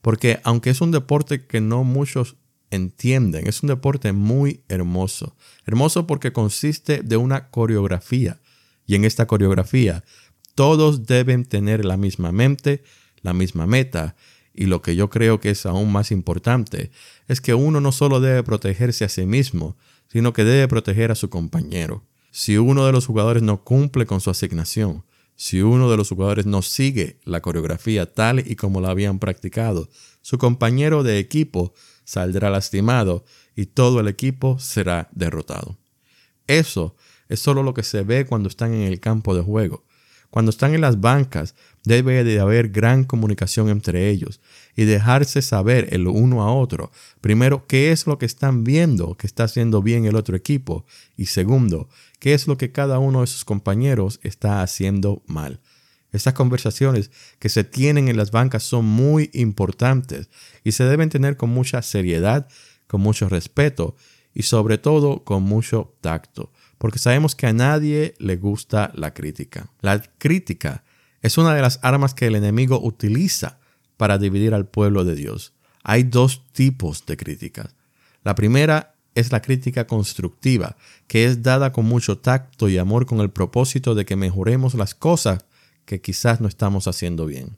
Porque 0.01 0.39
aunque 0.45 0.69
es 0.69 0.79
un 0.79 0.91
deporte 0.91 1.45
que 1.45 1.59
no 1.59 1.83
muchos 1.83 2.37
entienden, 2.69 3.45
es 3.45 3.61
un 3.61 3.67
deporte 3.67 4.13
muy 4.13 4.63
hermoso. 4.69 5.35
Hermoso 5.65 6.07
porque 6.07 6.31
consiste 6.31 7.01
de 7.03 7.17
una 7.17 7.49
coreografía 7.49 8.39
y 8.85 8.95
en 8.95 9.03
esta 9.03 9.27
coreografía, 9.27 10.05
todos 10.55 11.07
deben 11.07 11.43
tener 11.43 11.83
la 11.83 11.97
misma 11.97 12.31
mente, 12.31 12.83
la 13.21 13.33
misma 13.33 13.67
meta. 13.67 14.15
Y 14.53 14.65
lo 14.65 14.81
que 14.81 14.95
yo 14.95 15.09
creo 15.09 15.39
que 15.39 15.51
es 15.51 15.65
aún 15.65 15.91
más 15.91 16.11
importante 16.11 16.91
es 17.27 17.41
que 17.41 17.53
uno 17.53 17.79
no 17.79 17.91
solo 17.91 18.19
debe 18.19 18.43
protegerse 18.43 19.05
a 19.05 19.09
sí 19.09 19.25
mismo, 19.25 19.77
sino 20.07 20.33
que 20.33 20.43
debe 20.43 20.67
proteger 20.67 21.11
a 21.11 21.15
su 21.15 21.29
compañero. 21.29 22.05
Si 22.31 22.57
uno 22.57 22.85
de 22.85 22.91
los 22.91 23.05
jugadores 23.05 23.43
no 23.43 23.63
cumple 23.63 24.05
con 24.05 24.21
su 24.21 24.29
asignación, 24.29 25.05
si 25.35 25.61
uno 25.61 25.89
de 25.89 25.97
los 25.97 26.09
jugadores 26.09 26.45
no 26.45 26.61
sigue 26.61 27.19
la 27.23 27.41
coreografía 27.41 28.13
tal 28.13 28.39
y 28.39 28.55
como 28.55 28.81
la 28.81 28.91
habían 28.91 29.19
practicado, 29.19 29.89
su 30.21 30.37
compañero 30.37 31.03
de 31.03 31.17
equipo 31.17 31.73
saldrá 32.03 32.49
lastimado 32.49 33.25
y 33.55 33.65
todo 33.67 33.99
el 33.99 34.07
equipo 34.07 34.59
será 34.59 35.09
derrotado. 35.13 35.77
Eso 36.47 36.95
es 37.27 37.39
solo 37.39 37.63
lo 37.63 37.73
que 37.73 37.83
se 37.83 38.03
ve 38.03 38.25
cuando 38.25 38.49
están 38.49 38.73
en 38.73 38.81
el 38.81 38.99
campo 38.99 39.33
de 39.33 39.41
juego. 39.41 39.85
Cuando 40.29 40.49
están 40.49 40.73
en 40.73 40.81
las 40.81 41.01
bancas, 41.01 41.55
debe 41.83 42.23
de 42.23 42.39
haber 42.39 42.69
gran 42.69 43.03
comunicación 43.03 43.69
entre 43.69 44.09
ellos 44.09 44.39
y 44.75 44.85
dejarse 44.85 45.41
saber 45.41 45.87
el 45.91 46.07
uno 46.07 46.43
a 46.43 46.53
otro, 46.53 46.91
primero, 47.21 47.65
qué 47.67 47.91
es 47.91 48.07
lo 48.07 48.17
que 48.17 48.25
están 48.25 48.63
viendo 48.63 49.15
que 49.15 49.27
está 49.27 49.45
haciendo 49.45 49.81
bien 49.81 50.05
el 50.05 50.15
otro 50.15 50.35
equipo 50.35 50.85
y 51.17 51.27
segundo, 51.27 51.89
qué 52.19 52.33
es 52.33 52.47
lo 52.47 52.57
que 52.57 52.71
cada 52.71 52.99
uno 52.99 53.21
de 53.21 53.27
sus 53.27 53.45
compañeros 53.45 54.19
está 54.23 54.61
haciendo 54.61 55.23
mal. 55.27 55.59
Estas 56.11 56.33
conversaciones 56.33 57.09
que 57.39 57.49
se 57.49 57.63
tienen 57.63 58.09
en 58.09 58.17
las 58.17 58.31
bancas 58.31 58.63
son 58.63 58.85
muy 58.85 59.29
importantes 59.33 60.29
y 60.63 60.73
se 60.73 60.83
deben 60.83 61.09
tener 61.09 61.37
con 61.37 61.49
mucha 61.49 61.81
seriedad, 61.81 62.47
con 62.87 63.01
mucho 63.01 63.29
respeto 63.29 63.95
y 64.33 64.43
sobre 64.43 64.77
todo 64.77 65.23
con 65.23 65.43
mucho 65.43 65.95
tacto 66.01 66.51
porque 66.81 66.97
sabemos 66.97 67.35
que 67.35 67.45
a 67.45 67.53
nadie 67.53 68.15
le 68.17 68.37
gusta 68.37 68.91
la 68.95 69.13
crítica. 69.13 69.69
La 69.81 70.01
crítica 70.17 70.83
es 71.21 71.37
una 71.37 71.53
de 71.53 71.61
las 71.61 71.79
armas 71.83 72.13
que 72.13 72.27
el 72.27 72.35
enemigo 72.35 72.79
utiliza 72.81 73.59
para 73.97 74.17
dividir 74.17 74.53
al 74.53 74.67
pueblo 74.67 75.05
de 75.05 75.15
Dios. 75.15 75.53
Hay 75.83 76.03
dos 76.03 76.43
tipos 76.51 77.05
de 77.05 77.17
críticas. 77.17 77.75
La 78.23 78.35
primera 78.35 78.95
es 79.15 79.31
la 79.31 79.41
crítica 79.41 79.87
constructiva, 79.87 80.77
que 81.07 81.25
es 81.25 81.43
dada 81.43 81.71
con 81.71 81.85
mucho 81.85 82.17
tacto 82.17 82.69
y 82.69 82.77
amor 82.77 83.05
con 83.05 83.19
el 83.19 83.29
propósito 83.29 83.93
de 83.95 84.05
que 84.05 84.15
mejoremos 84.15 84.73
las 84.73 84.95
cosas 84.95 85.45
que 85.85 86.01
quizás 86.01 86.41
no 86.41 86.47
estamos 86.47 86.87
haciendo 86.87 87.25
bien. 87.25 87.57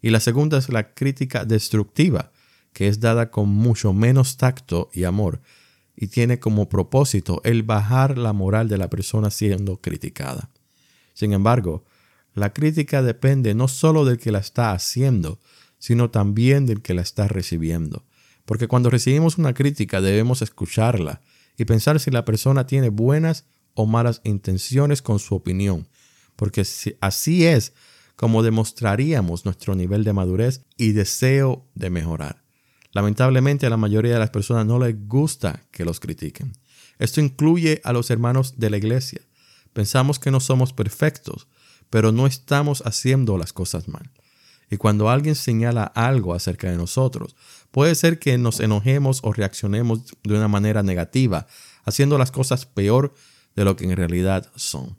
Y 0.00 0.10
la 0.10 0.20
segunda 0.20 0.58
es 0.58 0.68
la 0.68 0.94
crítica 0.94 1.44
destructiva, 1.44 2.32
que 2.72 2.88
es 2.88 3.00
dada 3.00 3.30
con 3.30 3.48
mucho 3.48 3.92
menos 3.92 4.36
tacto 4.36 4.90
y 4.92 5.04
amor, 5.04 5.40
y 5.96 6.08
tiene 6.08 6.40
como 6.40 6.68
propósito 6.68 7.40
el 7.44 7.62
bajar 7.62 8.18
la 8.18 8.32
moral 8.32 8.68
de 8.68 8.78
la 8.78 8.90
persona 8.90 9.30
siendo 9.30 9.76
criticada. 9.80 10.50
Sin 11.12 11.32
embargo, 11.32 11.84
la 12.34 12.52
crítica 12.52 13.02
depende 13.02 13.54
no 13.54 13.68
solo 13.68 14.04
del 14.04 14.18
que 14.18 14.32
la 14.32 14.40
está 14.40 14.72
haciendo, 14.72 15.40
sino 15.78 16.10
también 16.10 16.66
del 16.66 16.82
que 16.82 16.94
la 16.94 17.02
está 17.02 17.28
recibiendo. 17.28 18.04
Porque 18.44 18.68
cuando 18.68 18.90
recibimos 18.90 19.38
una 19.38 19.54
crítica 19.54 20.00
debemos 20.00 20.42
escucharla 20.42 21.20
y 21.56 21.64
pensar 21.64 22.00
si 22.00 22.10
la 22.10 22.24
persona 22.24 22.66
tiene 22.66 22.88
buenas 22.88 23.46
o 23.74 23.86
malas 23.86 24.20
intenciones 24.24 25.02
con 25.02 25.18
su 25.18 25.34
opinión, 25.34 25.88
porque 26.36 26.66
así 27.00 27.46
es 27.46 27.72
como 28.16 28.42
demostraríamos 28.42 29.44
nuestro 29.44 29.74
nivel 29.74 30.04
de 30.04 30.12
madurez 30.12 30.64
y 30.76 30.92
deseo 30.92 31.66
de 31.74 31.90
mejorar. 31.90 32.42
Lamentablemente 32.92 33.66
a 33.66 33.70
la 33.70 33.76
mayoría 33.76 34.14
de 34.14 34.20
las 34.20 34.30
personas 34.30 34.66
no 34.66 34.78
les 34.78 35.08
gusta 35.08 35.64
que 35.72 35.84
los 35.84 35.98
critiquen. 35.98 36.52
Esto 36.98 37.20
incluye 37.20 37.80
a 37.82 37.92
los 37.92 38.10
hermanos 38.10 38.54
de 38.58 38.70
la 38.70 38.76
iglesia. 38.76 39.20
Pensamos 39.72 40.20
que 40.20 40.30
no 40.30 40.38
somos 40.38 40.72
perfectos, 40.72 41.48
pero 41.90 42.12
no 42.12 42.26
estamos 42.26 42.82
haciendo 42.86 43.38
las 43.38 43.52
cosas 43.52 43.88
mal. 43.88 44.10
Y 44.70 44.76
cuando 44.76 45.08
alguien 45.10 45.34
señala 45.34 45.84
algo 45.84 46.34
acerca 46.34 46.70
de 46.70 46.76
nosotros, 46.76 47.36
puede 47.70 47.94
ser 47.94 48.18
que 48.18 48.38
nos 48.38 48.60
enojemos 48.60 49.20
o 49.22 49.32
reaccionemos 49.32 50.14
de 50.22 50.34
una 50.34 50.48
manera 50.48 50.82
negativa, 50.82 51.46
haciendo 51.84 52.18
las 52.18 52.30
cosas 52.30 52.66
peor 52.66 53.14
de 53.54 53.64
lo 53.64 53.76
que 53.76 53.84
en 53.84 53.96
realidad 53.96 54.50
son. 54.56 54.96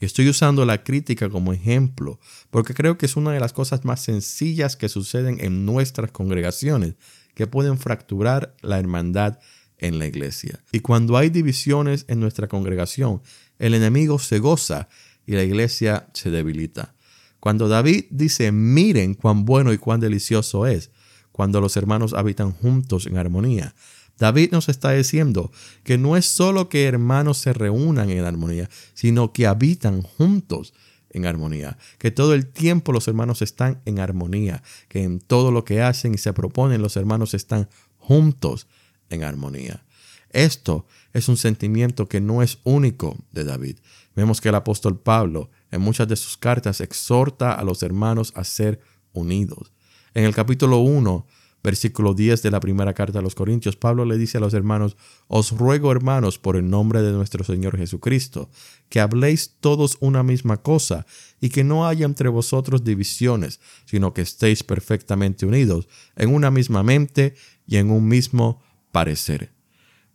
Y 0.00 0.04
estoy 0.04 0.28
usando 0.28 0.64
la 0.64 0.82
crítica 0.82 1.30
como 1.30 1.52
ejemplo 1.52 2.18
porque 2.50 2.74
creo 2.74 2.98
que 2.98 3.06
es 3.06 3.14
una 3.14 3.30
de 3.30 3.38
las 3.38 3.52
cosas 3.52 3.84
más 3.84 4.00
sencillas 4.00 4.74
que 4.74 4.88
suceden 4.88 5.38
en 5.40 5.64
nuestras 5.64 6.10
congregaciones 6.10 6.96
que 7.36 7.46
pueden 7.46 7.78
fracturar 7.78 8.56
la 8.62 8.80
hermandad 8.80 9.38
en 9.78 10.00
la 10.00 10.06
iglesia. 10.06 10.60
Y 10.72 10.80
cuando 10.80 11.16
hay 11.16 11.30
divisiones 11.30 12.04
en 12.08 12.18
nuestra 12.18 12.48
congregación, 12.48 13.22
el 13.60 13.74
enemigo 13.74 14.18
se 14.18 14.40
goza 14.40 14.88
y 15.26 15.32
la 15.32 15.42
iglesia 15.42 16.08
se 16.12 16.30
debilita. 16.30 16.94
Cuando 17.40 17.68
David 17.68 18.04
dice, 18.10 18.52
miren 18.52 19.14
cuán 19.14 19.44
bueno 19.44 19.72
y 19.72 19.78
cuán 19.78 20.00
delicioso 20.00 20.66
es, 20.66 20.90
cuando 21.32 21.60
los 21.60 21.76
hermanos 21.76 22.12
habitan 22.12 22.52
juntos 22.52 23.06
en 23.06 23.16
armonía, 23.16 23.74
David 24.18 24.52
nos 24.52 24.68
está 24.68 24.92
diciendo 24.92 25.50
que 25.82 25.98
no 25.98 26.16
es 26.16 26.26
solo 26.26 26.68
que 26.68 26.84
hermanos 26.84 27.38
se 27.38 27.52
reúnan 27.52 28.10
en 28.10 28.24
armonía, 28.24 28.70
sino 28.94 29.32
que 29.32 29.46
habitan 29.46 30.02
juntos 30.02 30.74
en 31.10 31.26
armonía, 31.26 31.78
que 31.98 32.10
todo 32.10 32.34
el 32.34 32.46
tiempo 32.46 32.92
los 32.92 33.08
hermanos 33.08 33.42
están 33.42 33.82
en 33.84 33.98
armonía, 33.98 34.62
que 34.88 35.02
en 35.02 35.18
todo 35.18 35.50
lo 35.50 35.64
que 35.64 35.82
hacen 35.82 36.14
y 36.14 36.18
se 36.18 36.32
proponen 36.32 36.82
los 36.82 36.96
hermanos 36.96 37.34
están 37.34 37.68
juntos 37.98 38.68
en 39.10 39.24
armonía. 39.24 39.84
Esto 40.30 40.86
es 41.12 41.28
un 41.28 41.36
sentimiento 41.36 42.08
que 42.08 42.20
no 42.20 42.42
es 42.42 42.58
único 42.64 43.18
de 43.32 43.44
David. 43.44 43.78
Vemos 44.14 44.40
que 44.40 44.48
el 44.48 44.54
apóstol 44.54 45.00
Pablo 45.00 45.50
en 45.70 45.80
muchas 45.80 46.08
de 46.08 46.16
sus 46.16 46.36
cartas 46.36 46.80
exhorta 46.80 47.52
a 47.52 47.64
los 47.64 47.82
hermanos 47.82 48.32
a 48.36 48.44
ser 48.44 48.80
unidos. 49.12 49.72
En 50.14 50.24
el 50.24 50.34
capítulo 50.34 50.78
1 50.78 51.26
versículo 51.62 52.14
10 52.14 52.42
de 52.42 52.50
la 52.50 52.60
primera 52.60 52.92
carta 52.92 53.20
a 53.20 53.22
los 53.22 53.34
Corintios, 53.34 53.76
Pablo 53.76 54.04
le 54.04 54.18
dice 54.18 54.38
a 54.38 54.40
los 54.40 54.54
hermanos, 54.54 54.96
os 55.28 55.52
ruego 55.52 55.92
hermanos 55.92 56.38
por 56.38 56.56
el 56.56 56.68
nombre 56.68 57.02
de 57.02 57.12
nuestro 57.12 57.44
Señor 57.44 57.76
Jesucristo, 57.76 58.50
que 58.88 59.00
habléis 59.00 59.56
todos 59.60 59.96
una 60.00 60.22
misma 60.22 60.58
cosa 60.58 61.06
y 61.40 61.50
que 61.50 61.62
no 61.62 61.86
haya 61.86 62.04
entre 62.04 62.28
vosotros 62.28 62.84
divisiones, 62.84 63.60
sino 63.84 64.12
que 64.12 64.22
estéis 64.22 64.64
perfectamente 64.64 65.46
unidos 65.46 65.88
en 66.16 66.34
una 66.34 66.50
misma 66.50 66.82
mente 66.82 67.34
y 67.66 67.76
en 67.76 67.90
un 67.90 68.08
mismo 68.08 68.60
parecer. 68.90 69.52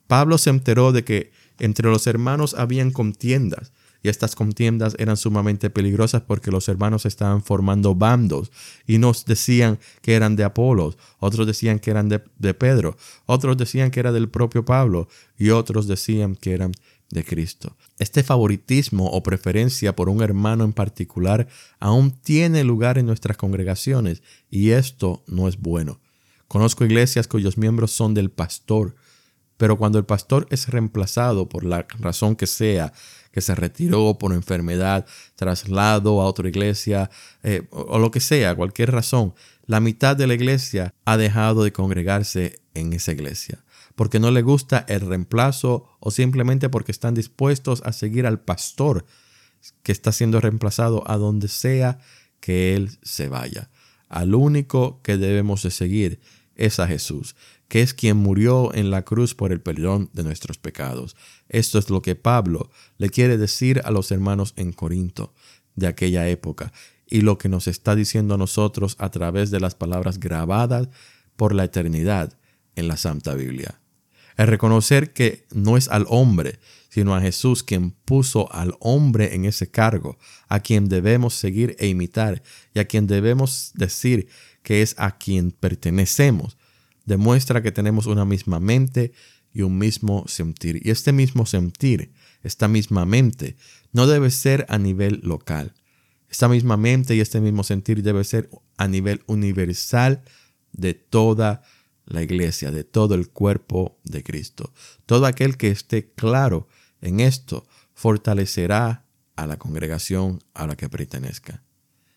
Pablo 0.07 0.37
se 0.37 0.49
enteró 0.49 0.91
de 0.91 1.03
que 1.03 1.31
entre 1.59 1.89
los 1.89 2.07
hermanos 2.07 2.53
habían 2.53 2.91
contiendas, 2.91 3.71
estas 4.09 4.35
contiendas 4.35 4.95
eran 4.99 5.17
sumamente 5.17 5.69
peligrosas 5.69 6.21
porque 6.21 6.51
los 6.51 6.67
hermanos 6.69 7.05
estaban 7.05 7.43
formando 7.43 7.95
bandos 7.95 8.51
y 8.85 8.97
nos 8.97 9.25
decían 9.25 9.79
que 10.01 10.15
eran 10.15 10.35
de 10.35 10.43
Apolos, 10.43 10.97
otros 11.19 11.47
decían 11.47 11.79
que 11.79 11.91
eran 11.91 12.09
de, 12.09 12.23
de 12.37 12.53
Pedro, 12.53 12.97
otros 13.25 13.57
decían 13.57 13.91
que 13.91 13.99
era 13.99 14.11
del 14.11 14.29
propio 14.29 14.65
Pablo 14.65 15.07
y 15.37 15.49
otros 15.49 15.87
decían 15.87 16.35
que 16.35 16.53
eran 16.53 16.71
de 17.09 17.23
Cristo. 17.23 17.75
Este 17.99 18.23
favoritismo 18.23 19.07
o 19.07 19.23
preferencia 19.23 19.95
por 19.95 20.09
un 20.09 20.21
hermano 20.21 20.63
en 20.63 20.73
particular 20.73 21.47
aún 21.79 22.11
tiene 22.11 22.63
lugar 22.63 22.97
en 22.97 23.05
nuestras 23.05 23.37
congregaciones 23.37 24.21
y 24.49 24.71
esto 24.71 25.23
no 25.27 25.47
es 25.47 25.57
bueno. 25.57 25.99
Conozco 26.47 26.85
iglesias 26.85 27.27
cuyos 27.27 27.57
miembros 27.57 27.91
son 27.91 28.13
del 28.13 28.29
pastor, 28.29 28.95
pero 29.57 29.77
cuando 29.77 29.97
el 29.97 30.05
pastor 30.05 30.47
es 30.49 30.69
reemplazado 30.69 31.49
por 31.49 31.63
la 31.63 31.87
razón 31.99 32.35
que 32.35 32.47
sea, 32.47 32.93
que 33.37 33.41
se 33.41 33.53
retiró 33.53 34.17
por 34.17 34.33
enfermedad, 34.33 35.05
traslado 35.35 36.21
a 36.21 36.25
otra 36.25 36.49
iglesia 36.49 37.11
eh, 37.43 37.67
o, 37.69 37.99
lo 37.99 38.09
que 38.09 38.19
sea, 38.19 38.55
cualquier 38.55 38.91
razón, 38.91 39.35
la 39.67 39.79
mitad 39.79 40.17
de 40.17 40.25
la 40.25 40.33
iglesia 40.33 40.95
ha 41.05 41.17
dejado 41.17 41.63
de 41.63 41.71
congregarse 41.71 42.59
en 42.73 42.93
esa 42.93 43.11
iglesia 43.11 43.63
porque 43.93 44.19
no 44.19 44.31
le 44.31 44.41
gusta 44.41 44.83
el 44.87 45.01
reemplazo 45.01 45.87
o 45.99 46.09
simplemente 46.09 46.67
porque 46.69 46.91
están 46.91 47.13
dispuestos 47.13 47.83
a 47.85 47.93
seguir 47.93 48.25
al 48.25 48.39
pastor 48.39 49.05
que 49.83 49.91
está 49.91 50.11
siendo 50.11 50.41
reemplazado 50.41 51.03
a 51.05 51.17
donde 51.17 51.47
sea 51.47 51.99
que 52.39 52.73
él 52.73 52.97
se 53.03 53.27
vaya. 53.27 53.69
Al 54.09 54.33
único 54.33 54.99
que 55.03 55.17
debemos 55.17 55.61
de 55.61 55.69
seguir 55.69 56.21
es 56.55 56.79
a 56.79 56.87
Jesús, 56.87 57.35
que 57.67 57.81
es 57.81 57.93
quien 57.93 58.17
murió 58.17 58.73
en 58.73 58.91
la 58.91 59.03
cruz 59.03 59.35
por 59.35 59.51
el 59.51 59.61
perdón 59.61 60.09
de 60.13 60.23
nuestros 60.23 60.57
pecados. 60.57 61.15
Esto 61.49 61.79
es 61.79 61.89
lo 61.89 62.01
que 62.01 62.15
Pablo 62.15 62.69
le 62.97 63.09
quiere 63.09 63.37
decir 63.37 63.81
a 63.83 63.91
los 63.91 64.11
hermanos 64.11 64.53
en 64.55 64.71
Corinto 64.71 65.33
de 65.75 65.87
aquella 65.87 66.27
época 66.27 66.71
y 67.05 67.21
lo 67.21 67.37
que 67.37 67.49
nos 67.49 67.67
está 67.67 67.95
diciendo 67.95 68.35
a 68.35 68.37
nosotros 68.37 68.95
a 68.99 69.09
través 69.09 69.51
de 69.51 69.59
las 69.59 69.75
palabras 69.75 70.19
grabadas 70.19 70.89
por 71.35 71.53
la 71.53 71.63
eternidad 71.63 72.37
en 72.75 72.87
la 72.87 72.97
Santa 72.97 73.33
Biblia. 73.33 73.79
El 74.37 74.47
reconocer 74.47 75.13
que 75.13 75.45
no 75.51 75.77
es 75.77 75.87
al 75.87 76.05
hombre, 76.09 76.59
sino 76.89 77.15
a 77.15 77.21
Jesús 77.21 77.63
quien 77.63 77.91
puso 77.91 78.51
al 78.53 78.75
hombre 78.79 79.35
en 79.35 79.45
ese 79.45 79.69
cargo, 79.69 80.17
a 80.47 80.59
quien 80.59 80.89
debemos 80.89 81.33
seguir 81.33 81.75
e 81.79 81.87
imitar 81.87 82.43
y 82.73 82.79
a 82.79 82.85
quien 82.85 83.07
debemos 83.07 83.71
decir 83.73 84.27
que 84.63 84.81
es 84.81 84.95
a 84.97 85.17
quien 85.17 85.51
pertenecemos, 85.51 86.56
demuestra 87.07 87.63
que 87.63 87.71
tenemos 87.71 88.05
una 88.05 88.25
misma 88.25 88.59
mente 88.59 89.13
y 89.51 89.63
un 89.63 89.79
mismo 89.79 90.25
sentir. 90.27 90.85
Y 90.85 90.91
este 90.91 91.13
mismo 91.13 91.47
sentir, 91.47 92.11
esta 92.43 92.67
misma 92.67 93.05
mente, 93.05 93.55
no 93.93 94.05
debe 94.05 94.29
ser 94.29 94.67
a 94.69 94.77
nivel 94.77 95.21
local. 95.23 95.73
Esta 96.29 96.49
misma 96.49 96.77
mente 96.77 97.15
y 97.15 97.21
este 97.21 97.39
mismo 97.39 97.63
sentir 97.63 98.03
debe 98.03 98.23
ser 98.23 98.49
a 98.77 98.87
nivel 98.87 99.23
universal 99.25 100.21
de 100.73 100.93
toda 100.93 101.63
la 102.05 102.21
iglesia, 102.21 102.71
de 102.71 102.83
todo 102.83 103.15
el 103.15 103.29
cuerpo 103.29 103.97
de 104.03 104.21
Cristo. 104.21 104.73
Todo 105.05 105.25
aquel 105.25 105.57
que 105.57 105.71
esté 105.71 106.11
claro 106.11 106.67
en 107.01 107.21
esto 107.21 107.65
fortalecerá 107.93 109.05
a 109.37 109.47
la 109.47 109.57
congregación 109.57 110.43
a 110.53 110.67
la 110.67 110.75
que 110.75 110.89
pertenezca. 110.89 111.63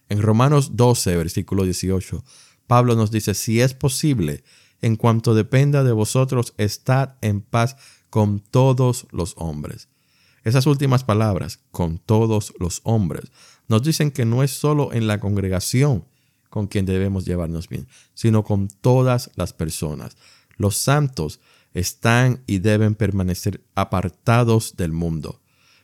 En 0.09 0.21
Romanos 0.21 0.77
12, 0.77 1.17
versículo 1.17 1.63
18, 1.65 2.25
Pablo 2.67 2.97
nos 2.97 3.13
dice, 3.13 3.35
si 3.35 3.61
es 3.61 3.75
posible, 3.75 4.43
en 4.83 4.97
cuanto 4.97 5.35
dependa 5.35 5.85
de 5.85 5.93
vosotros, 5.93 6.55
estad 6.57 7.15
en 7.21 7.41
paz 7.41 7.77
con 8.09 8.41
todos 8.41 9.07
los 9.11 9.35
hombres. 9.37 9.89
Esas 10.43 10.67
últimas 10.67 11.05
palabras, 11.05 11.61
con 11.71 11.99
todos 11.99 12.55
los 12.59 12.81
hombres, 12.85 13.31
nos 13.69 13.83
dicen 13.83 14.11
que 14.11 14.25
no 14.25 14.43
es 14.43 14.51
solo 14.51 14.93
en 14.93 15.07
la 15.07 15.21
congregación 15.21 16.05
con 16.49 16.67
quien 16.67 16.87
debemos 16.87 17.25
llevarnos 17.25 17.69
bien, 17.69 17.87
sino 18.15 18.43
con 18.43 18.69
todas 18.69 19.31
las 19.37 19.53
personas. 19.53 20.17
Los 20.57 20.77
santos 20.77 21.41
están 21.73 22.43
y 22.47 22.59
deben 22.59 22.95
permanecer 22.95 23.63
apartados 23.75 24.77
del 24.77 24.93
mundo. 24.93 25.41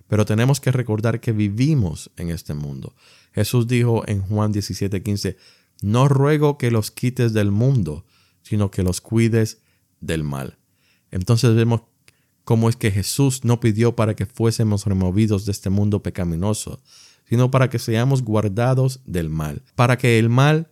Pero 0.08 0.24
tenemos 0.24 0.60
que 0.60 0.72
recordar 0.72 1.20
que 1.20 1.32
vivimos 1.32 2.10
en 2.16 2.30
este 2.30 2.54
mundo. 2.54 2.94
Jesús 3.32 3.66
dijo 3.66 4.02
en 4.06 4.22
Juan 4.22 4.52
17:15, 4.52 5.36
no 5.82 6.08
ruego 6.08 6.58
que 6.58 6.70
los 6.70 6.90
quites 6.90 7.32
del 7.32 7.50
mundo, 7.50 8.04
sino 8.46 8.70
que 8.70 8.84
los 8.84 9.00
cuides 9.00 9.58
del 10.00 10.22
mal. 10.22 10.56
Entonces 11.10 11.56
vemos 11.56 11.82
cómo 12.44 12.68
es 12.68 12.76
que 12.76 12.92
Jesús 12.92 13.44
no 13.44 13.58
pidió 13.58 13.96
para 13.96 14.14
que 14.14 14.24
fuésemos 14.24 14.86
removidos 14.86 15.46
de 15.46 15.50
este 15.50 15.68
mundo 15.68 16.00
pecaminoso, 16.00 16.80
sino 17.28 17.50
para 17.50 17.68
que 17.68 17.80
seamos 17.80 18.22
guardados 18.22 19.00
del 19.04 19.30
mal, 19.30 19.64
para 19.74 19.98
que 19.98 20.20
el 20.20 20.28
mal 20.28 20.70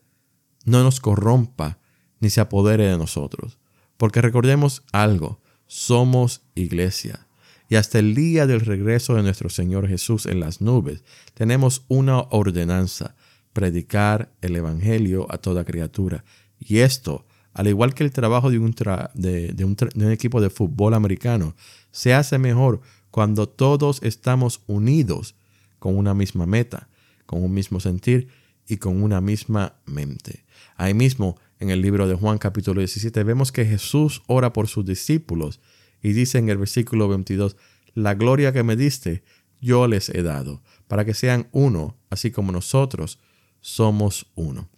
no 0.65 0.85
nos 0.85 1.01
corrompa 1.01 1.81
ni 2.21 2.31
se 2.31 2.41
apodere 2.41 2.87
de 2.87 2.97
nosotros. 2.97 3.59
Porque 3.97 4.23
recordemos 4.23 4.85
algo, 4.93 5.41
somos 5.67 6.43
iglesia. 6.55 7.27
Y 7.69 7.75
hasta 7.75 7.99
el 7.99 8.15
día 8.15 8.47
del 8.47 8.61
regreso 8.61 9.17
de 9.17 9.25
nuestro 9.25 9.49
Señor 9.49 9.89
Jesús 9.89 10.27
en 10.27 10.39
las 10.39 10.61
nubes, 10.61 11.03
tenemos 11.35 11.87
una 11.89 12.21
ordenanza, 12.21 13.17
predicar 13.53 14.33
el 14.43 14.55
Evangelio 14.55 15.27
a 15.29 15.39
toda 15.39 15.65
criatura. 15.65 16.25
Y 16.61 16.79
esto, 16.79 17.27
al 17.55 17.69
igual 17.69 17.95
que 17.95 18.03
el 18.03 18.11
trabajo 18.11 18.51
de 18.51 18.59
un, 18.59 18.75
de, 19.15 19.65
un, 19.65 20.11
equipo 20.11 20.41
de 20.41 20.51
fútbol 20.51 20.93
americano, 20.93 21.55
se 21.93 22.13
hace 22.13 22.37
mejor 22.37 22.81
cuando 23.13 23.49
todos 23.49 24.03
estamos 24.03 24.63
unidos 24.67 25.37
con 25.79 25.97
una 25.97 26.15
misma 26.15 26.47
meta, 26.47 26.89
con 27.27 27.45
un 27.45 27.55
mismo 27.55 27.79
sentir 27.79 28.29
y 28.67 28.79
con 28.79 29.01
una 29.01 29.21
misma 29.21 29.77
mente. 29.87 30.45
Ahí 30.77 30.95
mismo, 30.95 31.39
en 31.61 31.71
el 31.71 31.81
libro 31.81 32.09
de 32.09 32.17
Juan 32.17 32.39
capítulo 32.39 32.81
17, 32.81 33.23
vemos 33.23 33.53
que 33.53 33.65
Jesús 33.65 34.23
ora 34.27 34.53
por 34.53 34.67
sus 34.67 34.85
discípulos 34.85 35.61
y 36.03 36.13
dice 36.13 36.39
en 36.39 36.49
el 36.49 36.59
versículo 36.59 37.09
22, 37.09 37.57
la 37.95 38.15
gloria 38.15 38.53
que 38.53 38.65
me 38.65 38.75
diste, 38.75 39.23
yo 39.61 39.87
les 39.87 40.09
he 40.09 40.25
dado, 40.25 40.61
para 40.89 41.05
que 41.05 41.15
sean 41.15 41.47
uno, 41.53 41.97
así 42.11 42.33
como 42.33 42.51
nosotros 42.51 43.21
somos 43.61 44.27
uno. 44.35 44.69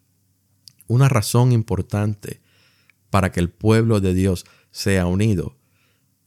Una 0.87 1.09
razón 1.09 1.53
importante 1.53 2.43
para 3.11 3.33
que 3.33 3.41
el 3.41 3.51
pueblo 3.51 4.01
de 4.01 4.15
Dios 4.15 4.47
sea 4.71 5.07
unido 5.07 5.57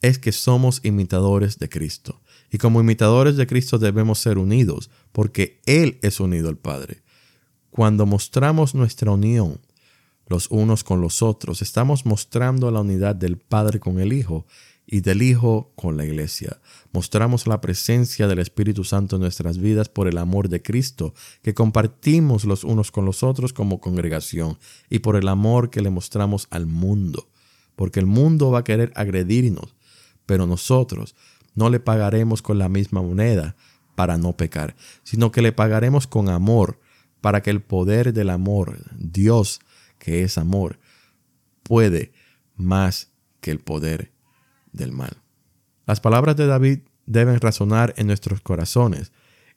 es 0.01 0.17
que 0.17 0.31
somos 0.31 0.79
imitadores 0.83 1.59
de 1.59 1.69
Cristo. 1.69 2.21
Y 2.51 2.57
como 2.57 2.79
imitadores 2.79 3.37
de 3.37 3.47
Cristo 3.47 3.77
debemos 3.77 4.19
ser 4.19 4.37
unidos, 4.37 4.89
porque 5.11 5.61
Él 5.65 5.99
es 6.01 6.19
unido 6.19 6.49
al 6.49 6.57
Padre. 6.57 7.03
Cuando 7.69 8.05
mostramos 8.05 8.73
nuestra 8.73 9.11
unión 9.11 9.59
los 10.27 10.49
unos 10.51 10.83
con 10.83 11.01
los 11.01 11.21
otros, 11.21 11.61
estamos 11.61 12.05
mostrando 12.05 12.71
la 12.71 12.81
unidad 12.81 13.15
del 13.15 13.37
Padre 13.37 13.79
con 13.79 13.99
el 13.99 14.13
Hijo 14.13 14.45
y 14.91 15.01
del 15.01 15.21
Hijo 15.21 15.71
con 15.75 15.97
la 15.97 16.05
Iglesia. 16.05 16.59
Mostramos 16.91 17.45
la 17.45 17.61
presencia 17.61 18.27
del 18.27 18.39
Espíritu 18.39 18.83
Santo 18.83 19.17
en 19.17 19.21
nuestras 19.21 19.59
vidas 19.59 19.87
por 19.87 20.07
el 20.07 20.17
amor 20.17 20.49
de 20.49 20.63
Cristo 20.63 21.13
que 21.43 21.53
compartimos 21.53 22.43
los 22.43 22.63
unos 22.63 22.89
con 22.89 23.05
los 23.05 23.21
otros 23.21 23.53
como 23.53 23.79
congregación 23.79 24.57
y 24.89 24.99
por 24.99 25.15
el 25.15 25.27
amor 25.27 25.69
que 25.69 25.81
le 25.81 25.91
mostramos 25.91 26.47
al 26.49 26.65
mundo. 26.65 27.29
Porque 27.75 27.99
el 27.99 28.07
mundo 28.07 28.49
va 28.49 28.59
a 28.59 28.63
querer 28.63 28.91
agredirnos, 28.95 29.75
pero 30.25 30.47
nosotros 30.47 31.15
no 31.53 31.69
le 31.69 31.79
pagaremos 31.79 32.41
con 32.41 32.57
la 32.57 32.67
misma 32.67 33.03
moneda 33.03 33.55
para 33.93 34.17
no 34.17 34.35
pecar, 34.35 34.75
sino 35.03 35.31
que 35.31 35.43
le 35.43 35.51
pagaremos 35.51 36.07
con 36.07 36.29
amor 36.29 36.79
para 37.21 37.43
que 37.43 37.51
el 37.51 37.61
poder 37.61 38.11
del 38.11 38.31
amor, 38.31 38.79
Dios 38.97 39.59
que 39.99 40.23
es 40.23 40.39
amor, 40.39 40.79
puede 41.61 42.11
más 42.55 43.11
que 43.39 43.51
el 43.51 43.59
poder 43.59 44.11
del 44.71 44.91
mal. 44.91 45.21
Las 45.85 45.99
palabras 45.99 46.35
de 46.35 46.47
David 46.47 46.79
deben 47.05 47.39
razonar 47.39 47.93
en 47.97 48.07
nuestros 48.07 48.41
corazones 48.41 49.11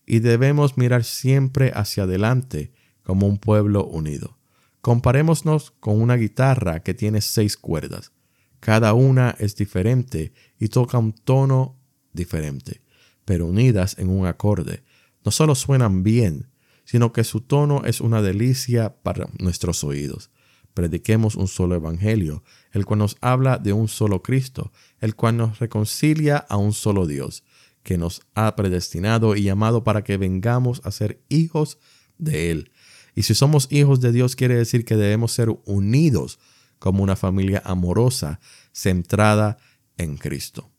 y 0.07 0.21
debemos 0.21 0.79
mirar 0.79 1.05
siempre 1.05 1.71
hacia 1.75 2.05
adelante 2.05 2.73
como 3.03 3.27
un 3.27 3.39
pueblo 3.39 3.85
unido. 3.85 4.39
Comparémonos 4.81 5.71
con 5.71 6.01
una 6.01 6.17
guitarra 6.17 6.83
que 6.83 6.95
tiene 6.95 7.21
seis 7.21 7.57
cuerdas. 7.57 8.13
Cada 8.59 8.95
una 8.95 9.37
es 9.39 9.55
diferente 9.55 10.33
y 10.59 10.69
toca 10.69 10.99
un 10.99 11.13
tono 11.13 11.79
diferente, 12.13 12.83
pero 13.25 13.47
unidas 13.47 13.97
en 13.99 14.09
un 14.09 14.27
acorde. 14.27 14.83
No 15.25 15.31
solo 15.31 15.55
suenan 15.55 16.03
bien, 16.03 16.49
sino 16.85 17.13
que 17.13 17.23
su 17.23 17.43
tono 17.43 17.85
es 17.85 18.01
una 18.01 18.23
delicia 18.23 18.97
para 19.03 19.29
nuestros 19.39 19.85
oídos. 19.85 20.32
Prediquemos 20.75 21.35
un 21.37 21.49
solo 21.49 21.75
Evangelio, 21.75 22.43
el 22.73 22.87
cual 22.87 23.01
nos 23.01 23.17
habla 23.21 23.59
de 23.59 23.73
un 23.73 23.89
solo 23.89 24.23
Cristo, 24.23 24.73
el 25.01 25.15
cual 25.15 25.37
nos 25.37 25.59
reconcilia 25.59 26.37
a 26.37 26.57
un 26.57 26.73
solo 26.73 27.07
Dios, 27.07 27.45
que 27.83 27.99
nos 27.99 28.23
ha 28.35 28.55
predestinado 28.57 29.37
y 29.37 29.43
llamado 29.43 29.85
para 29.85 30.05
que 30.05 30.17
vengamos 30.17 30.81
a 30.85 30.91
ser 30.91 31.23
hijos 31.29 31.79
de 32.19 32.51
Él. 32.51 32.73
Y 33.15 33.25
si 33.25 33.35
somos 33.35 33.69
hijos 33.71 34.01
de 34.01 34.13
Dios 34.13 34.37
quiere 34.37 34.55
decir 34.55 34.85
que 34.85 34.97
debemos 34.97 35.33
ser 35.33 35.49
unidos 35.67 36.39
como 36.79 37.03
una 37.03 37.17
familia 37.17 37.63
amorosa, 37.65 38.41
centrada 38.73 39.59
en 39.99 40.17
Cristo. 40.17 40.71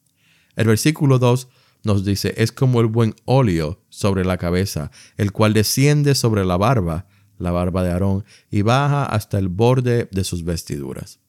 El 0.55 0.67
versículo 0.67 1.19
2 1.19 1.47
nos 1.83 2.05
dice, 2.05 2.33
es 2.37 2.51
como 2.51 2.81
el 2.81 2.87
buen 2.87 3.15
óleo 3.25 3.83
sobre 3.89 4.25
la 4.25 4.37
cabeza, 4.37 4.91
el 5.17 5.31
cual 5.31 5.53
desciende 5.53 6.15
sobre 6.15 6.45
la 6.45 6.57
barba, 6.57 7.07
la 7.37 7.51
barba 7.51 7.83
de 7.83 7.91
Aarón, 7.91 8.25
y 8.49 8.61
baja 8.61 9.05
hasta 9.05 9.37
el 9.37 9.47
borde 9.47 10.07
de 10.11 10.23
sus 10.23 10.43
vestiduras. 10.43 11.19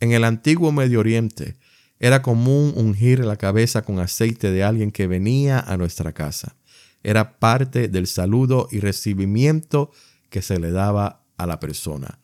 En 0.00 0.12
el 0.12 0.24
antiguo 0.24 0.72
Medio 0.72 1.00
Oriente 1.00 1.56
era 2.00 2.22
común 2.22 2.72
ungir 2.74 3.24
la 3.24 3.36
cabeza 3.36 3.82
con 3.82 4.00
aceite 4.00 4.50
de 4.50 4.64
alguien 4.64 4.90
que 4.90 5.06
venía 5.06 5.60
a 5.60 5.76
nuestra 5.76 6.12
casa. 6.12 6.56
Era 7.04 7.38
parte 7.38 7.86
del 7.86 8.08
saludo 8.08 8.66
y 8.72 8.80
recibimiento 8.80 9.92
que 10.28 10.42
se 10.42 10.58
le 10.58 10.72
daba 10.72 11.24
a 11.36 11.46
la 11.46 11.60
persona. 11.60 12.18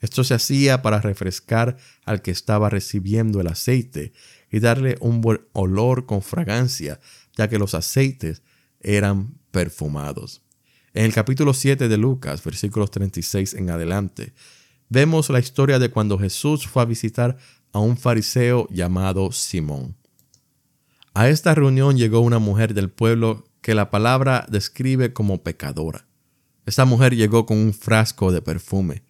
Esto 0.00 0.22
se 0.22 0.34
hacía 0.34 0.82
para 0.82 1.00
refrescar 1.00 1.76
al 2.04 2.22
que 2.22 2.30
estaba 2.30 2.70
recibiendo 2.70 3.40
el 3.40 3.48
aceite 3.48 4.12
y 4.52 4.60
darle 4.60 4.96
un 5.00 5.20
buen 5.20 5.40
olor 5.52 6.06
con 6.06 6.22
fragancia, 6.22 7.00
ya 7.36 7.48
que 7.48 7.58
los 7.58 7.74
aceites 7.74 8.42
eran 8.78 9.34
perfumados. 9.50 10.43
En 10.96 11.04
el 11.04 11.12
capítulo 11.12 11.54
7 11.54 11.88
de 11.88 11.96
Lucas, 11.96 12.44
versículos 12.44 12.92
36 12.92 13.54
en 13.54 13.68
adelante, 13.68 14.32
vemos 14.88 15.28
la 15.28 15.40
historia 15.40 15.80
de 15.80 15.90
cuando 15.90 16.20
Jesús 16.20 16.68
fue 16.68 16.82
a 16.82 16.86
visitar 16.86 17.36
a 17.72 17.80
un 17.80 17.96
fariseo 17.96 18.68
llamado 18.70 19.32
Simón. 19.32 19.96
A 21.12 21.28
esta 21.28 21.52
reunión 21.52 21.96
llegó 21.96 22.20
una 22.20 22.38
mujer 22.38 22.74
del 22.74 22.90
pueblo 22.90 23.44
que 23.60 23.74
la 23.74 23.90
palabra 23.90 24.46
describe 24.48 25.12
como 25.12 25.42
pecadora. 25.42 26.06
Esta 26.64 26.84
mujer 26.84 27.16
llegó 27.16 27.44
con 27.44 27.58
un 27.58 27.74
frasco 27.74 28.30
de 28.30 28.40
perfume. 28.40 29.02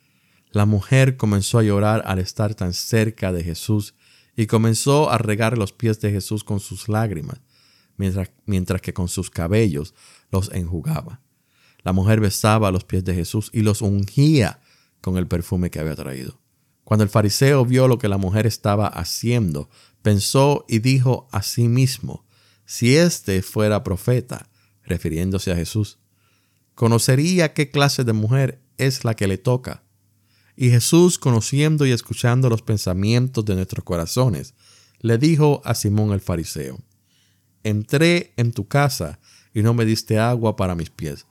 La 0.52 0.64
mujer 0.64 1.18
comenzó 1.18 1.58
a 1.58 1.64
llorar 1.64 2.02
al 2.06 2.18
estar 2.18 2.54
tan 2.54 2.72
cerca 2.72 3.30
de 3.30 3.44
Jesús 3.44 3.94
y 4.34 4.46
comenzó 4.46 5.10
a 5.10 5.18
regar 5.18 5.58
los 5.58 5.74
pies 5.74 6.00
de 6.00 6.10
Jesús 6.10 6.44
con 6.44 6.60
sus 6.60 6.88
lágrimas, 6.88 7.42
mientras, 7.98 8.30
mientras 8.46 8.80
que 8.80 8.94
con 8.94 9.08
sus 9.08 9.28
cabellos 9.28 9.92
los 10.30 10.50
enjugaba. 10.50 11.20
La 11.84 11.92
mujer 11.92 12.18
besaba 12.18 12.72
los 12.72 12.84
pies 12.84 13.04
de 13.04 13.14
Jesús 13.14 13.50
y 13.52 13.60
los 13.60 13.82
ungía 13.82 14.60
con 15.02 15.18
el 15.18 15.28
perfume 15.28 15.70
que 15.70 15.78
había 15.78 15.94
traído. 15.94 16.40
Cuando 16.82 17.04
el 17.04 17.10
fariseo 17.10 17.64
vio 17.64 17.88
lo 17.88 17.98
que 17.98 18.08
la 18.08 18.16
mujer 18.16 18.46
estaba 18.46 18.86
haciendo, 18.86 19.68
pensó 20.02 20.64
y 20.66 20.78
dijo 20.78 21.28
a 21.30 21.42
sí 21.42 21.68
mismo, 21.68 22.24
si 22.64 22.96
éste 22.96 23.42
fuera 23.42 23.84
profeta, 23.84 24.48
refiriéndose 24.82 25.52
a 25.52 25.56
Jesús, 25.56 25.98
conocería 26.74 27.52
qué 27.52 27.70
clase 27.70 28.04
de 28.04 28.14
mujer 28.14 28.62
es 28.78 29.04
la 29.04 29.14
que 29.14 29.28
le 29.28 29.36
toca. 29.36 29.84
Y 30.56 30.70
Jesús, 30.70 31.18
conociendo 31.18 31.84
y 31.84 31.92
escuchando 31.92 32.48
los 32.48 32.62
pensamientos 32.62 33.44
de 33.44 33.56
nuestros 33.56 33.84
corazones, 33.84 34.54
le 35.00 35.18
dijo 35.18 35.60
a 35.64 35.74
Simón 35.74 36.12
el 36.12 36.20
fariseo, 36.20 36.78
entré 37.62 38.32
en 38.36 38.52
tu 38.52 38.68
casa 38.68 39.20
y 39.52 39.62
no 39.62 39.74
me 39.74 39.84
diste 39.84 40.18
agua 40.18 40.56
para 40.56 40.74
mis 40.74 40.90
pies 40.90 41.26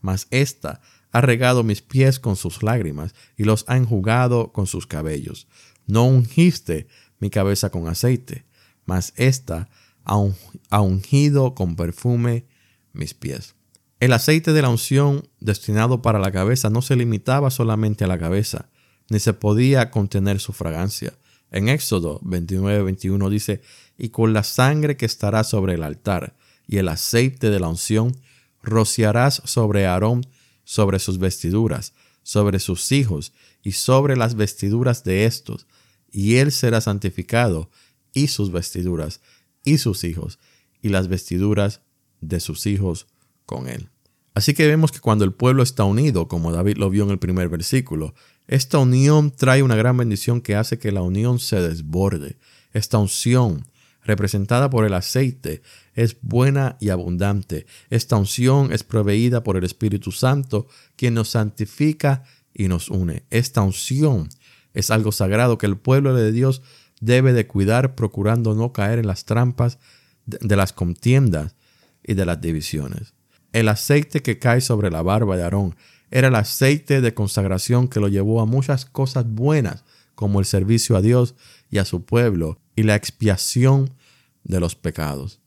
mas 0.00 0.26
ésta 0.30 0.80
ha 1.12 1.20
regado 1.20 1.62
mis 1.62 1.82
pies 1.82 2.18
con 2.18 2.36
sus 2.36 2.62
lágrimas 2.62 3.14
y 3.36 3.44
los 3.44 3.64
ha 3.68 3.76
enjugado 3.76 4.52
con 4.52 4.66
sus 4.66 4.86
cabellos. 4.86 5.48
No 5.86 6.04
ungiste 6.04 6.86
mi 7.18 7.30
cabeza 7.30 7.70
con 7.70 7.88
aceite, 7.88 8.44
mas 8.84 9.12
ésta 9.16 9.68
ha 10.04 10.80
ungido 10.80 11.54
con 11.54 11.76
perfume 11.76 12.46
mis 12.92 13.14
pies. 13.14 13.54
El 14.00 14.12
aceite 14.12 14.52
de 14.52 14.62
la 14.62 14.68
unción 14.68 15.28
destinado 15.40 16.02
para 16.02 16.18
la 16.18 16.30
cabeza 16.30 16.70
no 16.70 16.82
se 16.82 16.96
limitaba 16.96 17.50
solamente 17.50 18.04
a 18.04 18.08
la 18.08 18.18
cabeza, 18.18 18.68
ni 19.10 19.18
se 19.18 19.32
podía 19.32 19.90
contener 19.90 20.40
su 20.40 20.52
fragancia. 20.52 21.14
En 21.50 21.68
Éxodo 21.68 22.20
29-21 22.20 23.28
dice, 23.28 23.60
y 23.96 24.10
con 24.10 24.32
la 24.32 24.44
sangre 24.44 24.96
que 24.96 25.06
estará 25.06 25.42
sobre 25.44 25.74
el 25.74 25.82
altar 25.82 26.36
y 26.66 26.76
el 26.76 26.88
aceite 26.88 27.50
de 27.50 27.58
la 27.58 27.68
unción 27.68 28.16
rociarás 28.62 29.42
sobre 29.44 29.86
Aarón, 29.86 30.26
sobre 30.64 30.98
sus 30.98 31.18
vestiduras, 31.18 31.94
sobre 32.22 32.58
sus 32.58 32.92
hijos 32.92 33.32
y 33.62 33.72
sobre 33.72 34.16
las 34.16 34.34
vestiduras 34.34 35.04
de 35.04 35.24
estos, 35.24 35.66
y 36.10 36.36
él 36.36 36.52
será 36.52 36.80
santificado, 36.80 37.70
y 38.12 38.28
sus 38.28 38.50
vestiduras, 38.50 39.20
y 39.64 39.78
sus 39.78 40.04
hijos, 40.04 40.38
y 40.82 40.88
las 40.88 41.08
vestiduras 41.08 41.82
de 42.20 42.40
sus 42.40 42.66
hijos 42.66 43.06
con 43.46 43.68
él. 43.68 43.88
Así 44.34 44.54
que 44.54 44.66
vemos 44.66 44.92
que 44.92 45.00
cuando 45.00 45.24
el 45.24 45.32
pueblo 45.32 45.62
está 45.62 45.84
unido, 45.84 46.28
como 46.28 46.52
David 46.52 46.76
lo 46.76 46.90
vio 46.90 47.04
en 47.04 47.10
el 47.10 47.18
primer 47.18 47.48
versículo, 47.48 48.14
esta 48.46 48.78
unión 48.78 49.30
trae 49.30 49.62
una 49.62 49.74
gran 49.74 49.96
bendición 49.96 50.40
que 50.40 50.54
hace 50.54 50.78
que 50.78 50.92
la 50.92 51.02
unión 51.02 51.38
se 51.38 51.60
desborde. 51.60 52.38
Esta 52.72 52.98
unción 52.98 53.66
representada 54.04 54.70
por 54.70 54.84
el 54.84 54.94
aceite, 54.94 55.62
es 55.94 56.16
buena 56.22 56.76
y 56.80 56.90
abundante. 56.90 57.66
Esta 57.90 58.16
unción 58.16 58.72
es 58.72 58.84
proveída 58.84 59.42
por 59.42 59.56
el 59.56 59.64
Espíritu 59.64 60.12
Santo, 60.12 60.66
quien 60.96 61.14
nos 61.14 61.30
santifica 61.30 62.24
y 62.54 62.68
nos 62.68 62.88
une. 62.88 63.24
Esta 63.30 63.62
unción 63.62 64.28
es 64.74 64.90
algo 64.90 65.12
sagrado 65.12 65.58
que 65.58 65.66
el 65.66 65.76
pueblo 65.76 66.14
de 66.14 66.32
Dios 66.32 66.62
debe 67.00 67.32
de 67.32 67.46
cuidar 67.46 67.94
procurando 67.94 68.54
no 68.54 68.72
caer 68.72 68.98
en 68.98 69.06
las 69.06 69.24
trampas 69.24 69.78
de 70.26 70.56
las 70.56 70.72
contiendas 70.72 71.54
y 72.02 72.14
de 72.14 72.26
las 72.26 72.40
divisiones. 72.40 73.14
El 73.52 73.68
aceite 73.68 74.20
que 74.20 74.38
cae 74.38 74.60
sobre 74.60 74.90
la 74.90 75.02
barba 75.02 75.36
de 75.36 75.42
Aarón 75.42 75.76
era 76.10 76.28
el 76.28 76.34
aceite 76.34 77.00
de 77.00 77.14
consagración 77.14 77.88
que 77.88 78.00
lo 78.00 78.08
llevó 78.08 78.40
a 78.40 78.46
muchas 78.46 78.84
cosas 78.86 79.26
buenas, 79.26 79.84
como 80.18 80.40
el 80.40 80.46
servicio 80.46 80.96
a 80.96 81.00
Dios 81.00 81.36
y 81.70 81.78
a 81.78 81.84
su 81.84 82.04
pueblo 82.04 82.60
y 82.74 82.82
la 82.82 82.96
expiación 82.96 83.94
de 84.42 84.58
los 84.58 84.74
pecados. 84.74 85.38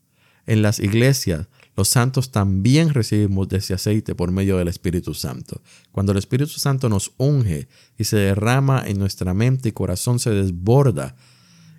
En 0.45 0.61
las 0.61 0.79
iglesias, 0.79 1.49
los 1.75 1.89
santos 1.89 2.31
también 2.31 2.93
recibimos 2.93 3.49
de 3.49 3.57
ese 3.57 3.73
aceite 3.73 4.15
por 4.15 4.31
medio 4.31 4.55
del 4.55 4.69
Espíritu 4.69 5.13
Santo. 5.13 5.61
Cuando 5.91 6.13
el 6.13 6.17
Espíritu 6.17 6.53
Santo 6.53 6.87
nos 6.87 7.11
unge 7.17 7.67
y 7.97 8.05
se 8.05 8.15
derrama 8.15 8.81
en 8.87 8.97
nuestra 8.97 9.33
mente 9.33 9.67
y 9.67 9.71
corazón, 9.73 10.19
se 10.19 10.29
desborda 10.29 11.17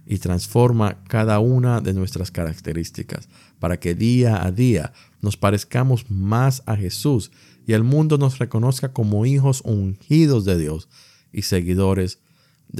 y 0.05 0.19
transforma 0.19 1.03
cada 1.05 1.39
una 1.39 1.81
de 1.81 1.95
nuestras 1.95 2.31
características 2.31 3.31
para 3.59 3.81
que 3.81 3.95
día 3.95 4.45
a 4.45 4.53
día 4.53 4.93
nos 5.23 5.39
parezcamos 5.39 6.11
más 6.11 6.63
a 6.67 6.77
Jesús 6.77 7.31
y 7.67 7.73
el 7.73 7.85
mundo 7.85 8.19
nos 8.19 8.39
reconozca 8.39 8.93
como 8.93 9.25
hijos 9.25 9.63
ungidos 9.65 10.45
de 10.45 10.59
Dios 10.59 10.91
y 11.33 11.41
seguidores 11.41 12.17
de 12.17 12.32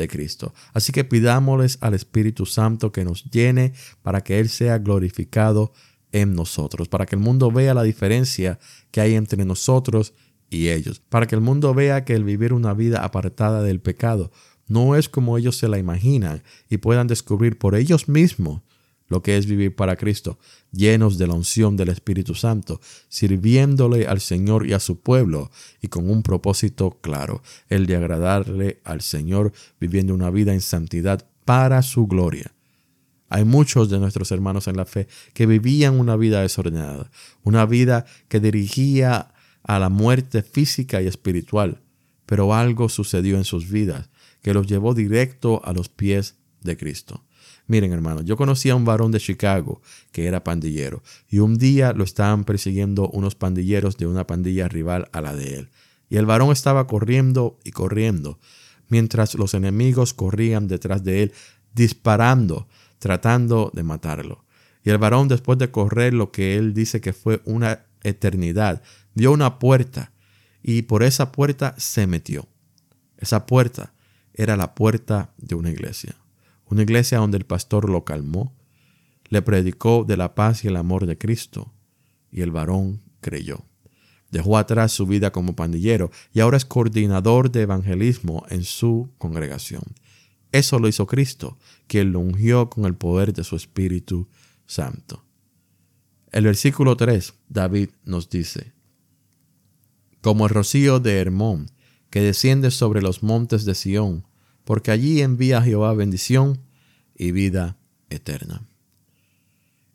Cristo. 0.09 0.53
Así 0.73 0.93
que 0.93 1.05
pidámosles 1.05 1.79
al 1.81 1.95
Espíritu 1.95 2.47
Santo 2.47 2.93
que 2.93 3.05
nos 3.05 3.25
llene 3.25 3.73
para 4.03 4.23
que 4.23 4.41
Él 4.41 4.49
sea 4.49 4.79
glorificado 4.79 5.73
en 6.13 6.35
nosotros, 6.35 6.89
para 6.89 7.07
que 7.07 7.17
el 7.17 7.23
mundo 7.23 7.51
vea 7.51 7.75
la 7.75 7.83
diferencia 7.83 8.59
que 8.91 9.01
hay 9.01 9.15
entre 9.15 9.45
nosotros 9.45 10.15
y 10.51 10.69
ellos, 10.69 11.01
para 11.09 11.27
que 11.27 11.35
el 11.35 11.41
mundo 11.41 11.73
vea 11.73 12.05
que 12.05 12.15
el 12.15 12.25
vivir 12.25 12.53
una 12.53 12.75
vida 12.75 13.05
apartada 13.05 13.63
del 13.63 13.81
pecado 13.81 14.31
no 14.69 14.97
es 14.97 15.09
como 15.09 15.39
ellos 15.39 15.57
se 15.57 15.69
la 15.69 15.79
imaginan 15.79 16.43
y 16.69 16.79
puedan 16.79 17.07
descubrir 17.07 17.59
por 17.59 17.75
ellos 17.75 18.09
mismos 18.09 18.63
lo 19.13 19.23
que 19.23 19.37
es 19.37 19.45
vivir 19.45 19.77
para 19.77 19.97
Cristo, 19.97 20.39
llenos 20.73 21.19
de 21.19 21.27
la 21.27 21.35
unción 21.35 21.77
del 21.77 21.91
Espíritu 21.91 22.35
Santo, 22.35 22.81
sirviéndole 23.11 24.07
al 24.07 24.21
Señor 24.21 24.67
y 24.67 24.73
a 24.73 24.81
su 24.81 25.01
pueblo 25.01 25.51
y 25.83 25.89
con 25.89 26.09
un 26.09 26.23
propósito 26.23 26.99
claro, 27.03 27.43
el 27.69 27.85
de 27.85 27.97
agradarle 27.97 28.81
al 28.85 29.03
Señor 29.03 29.53
viviendo 29.79 30.15
una 30.15 30.31
vida 30.31 30.55
en 30.55 30.63
santidad 30.63 31.27
para 31.45 31.83
su 31.83 32.07
gloria. 32.07 32.53
Hay 33.29 33.45
muchos 33.45 33.91
de 33.91 33.99
nuestros 33.99 34.33
hermanos 34.33 34.67
en 34.67 34.79
la 34.79 34.87
fe 34.87 35.09
que 35.35 35.45
vivían 35.45 36.01
una 36.01 36.17
vida 36.17 36.41
desordenada, 36.41 37.11
una 37.43 37.67
vida 37.67 38.07
que 38.29 38.41
dirigía 38.41 39.35
a 39.63 39.79
la 39.79 39.91
muerte 39.91 40.43
física 40.43 41.03
y 41.03 41.07
espiritual, 41.07 41.83
pero 42.25 42.55
algo 42.55 42.89
sucedió 42.89 43.37
en 43.37 43.45
sus 43.45 43.71
vidas 43.71 44.09
que 44.41 44.55
los 44.55 44.67
llevó 44.67 44.95
directo 44.95 45.61
a 45.67 45.75
los 45.75 45.91
pies 45.91 46.37
de 46.63 46.79
Cristo. 46.79 47.23
Miren, 47.73 47.91
hermanos, 47.95 48.27
yo 48.27 48.37
conocí 48.37 48.69
a 48.69 48.77
un 48.77 48.85
varón 48.85 49.13
de 49.13 49.19
Chicago 49.19 49.81
que 50.11 50.27
era 50.27 50.45
pandillero 50.45 51.03
y 51.31 51.39
un 51.39 51.57
día 51.57 51.95
lo 51.95 52.05
estaban 52.05 52.45
persiguiendo 52.45 53.09
unos 53.09 53.35
pandilleros 53.35 53.97
de 53.97 54.07
una 54.07 54.27
pandilla 54.27 54.69
rival 54.69 55.09
a 55.11 55.23
la 55.23 55.35
de 55.35 55.55
él. 55.57 55.71
Y 56.11 56.19
el 56.19 56.27
varón 56.27 56.53
estaba 56.53 56.87
corriendo 56.87 57.59
y 57.65 57.71
corriendo, 57.71 58.39
mientras 58.89 59.35
los 59.37 59.55
enemigos 59.55 60.13
corrían 60.13 60.69
detrás 60.69 61.03
de 61.03 61.23
él, 61.23 61.33
disparando, 61.75 62.69
tratando 62.99 63.71
de 63.73 63.85
matarlo. 63.85 64.45
Y 64.85 64.91
el 64.91 64.99
varón, 64.99 65.29
después 65.29 65.57
de 65.57 65.71
correr 65.71 66.13
lo 66.13 66.31
que 66.31 66.59
él 66.59 66.75
dice 66.75 67.01
que 67.01 67.15
fue 67.15 67.41
una 67.47 67.87
eternidad, 68.03 68.83
vio 69.15 69.33
una 69.33 69.59
puerta 69.59 70.13
y 70.63 70.83
por 70.83 71.03
esa 71.03 71.33
puerta 71.33 71.75
se 71.79 72.07
metió. 72.07 72.47
Esa 73.17 73.47
puerta 73.47 73.95
era 74.35 74.59
la 74.59 74.75
puerta 74.75 75.33
de 75.39 75.55
una 75.55 75.71
iglesia. 75.71 76.17
Una 76.73 76.85
iglesia 76.85 77.19
donde 77.19 77.37
el 77.37 77.45
pastor 77.45 77.91
lo 77.91 78.07
calmó, 78.07 78.57
le 79.29 79.43
predicó 79.43 80.07
de 80.09 80.17
la 80.17 80.35
paz 80.35 80.65
y 80.65 80.69
el 80.69 80.77
amor 80.77 81.05
de 81.05 81.19
Cristo, 81.19 81.71
y 82.31 82.41
el 82.41 82.51
varón 82.51 83.03
creyó. 83.21 83.67
Dejó 84.31 84.57
atrás 84.57 84.91
su 84.91 85.07
vida 85.07 85.33
como 85.33 85.55
pandillero 85.55 86.11
y 86.33 86.41
ahora 86.41 86.57
es 86.57 86.65
coordinador 86.65 87.51
de 87.51 87.61
evangelismo 87.61 88.47
en 88.49 88.65
su 88.65 89.11
congregación. 89.19 89.83
Eso 90.51 90.79
lo 90.79 90.89
hizo 90.89 91.07
Cristo, 91.07 91.59
quien 91.89 92.11
lo 92.11 92.21
ungió 92.21 92.71
con 92.71 92.87
el 92.87 92.95
poder 92.95 93.35
de 93.35 93.45
su 93.45 93.55
Espíritu 93.55 94.31
Santo. 94.65 95.27
El 96.31 96.45
versículo 96.45 96.97
3, 96.97 97.35
David 97.51 97.91
nos 98.07 98.31
dice, 98.31 98.73
como 100.23 100.47
el 100.47 100.55
rocío 100.55 101.01
de 101.01 101.21
Hermón, 101.21 101.71
que 102.09 102.23
desciende 102.23 102.71
sobre 102.71 103.03
los 103.03 103.23
montes 103.23 103.67
de 103.67 103.75
Sión, 103.75 104.25
porque 104.65 104.91
allí 104.91 105.21
envía 105.21 105.63
Jehová 105.63 105.93
bendición 105.95 106.61
y 107.15 107.33
vida 107.33 107.77
eterna. 108.11 108.67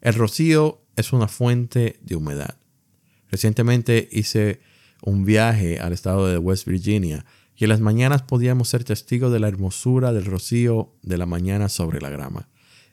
El 0.01 0.13
rocío 0.13 0.81
es 0.95 1.13
una 1.13 1.27
fuente 1.27 1.99
de 2.01 2.15
humedad. 2.15 2.57
Recientemente 3.29 4.07
hice 4.11 4.61
un 5.01 5.25
viaje 5.25 5.79
al 5.79 5.93
estado 5.93 6.27
de 6.27 6.37
West 6.37 6.65
Virginia 6.65 7.25
y 7.55 7.65
en 7.65 7.69
las 7.69 7.81
mañanas 7.81 8.21
podíamos 8.21 8.69
ser 8.69 8.83
testigos 8.83 9.31
de 9.31 9.39
la 9.39 9.47
hermosura 9.47 10.13
del 10.13 10.25
rocío 10.25 10.95
de 11.01 11.17
la 11.17 11.25
mañana 11.25 11.69
sobre 11.69 12.01
la 12.01 12.09
grama. 12.09 12.49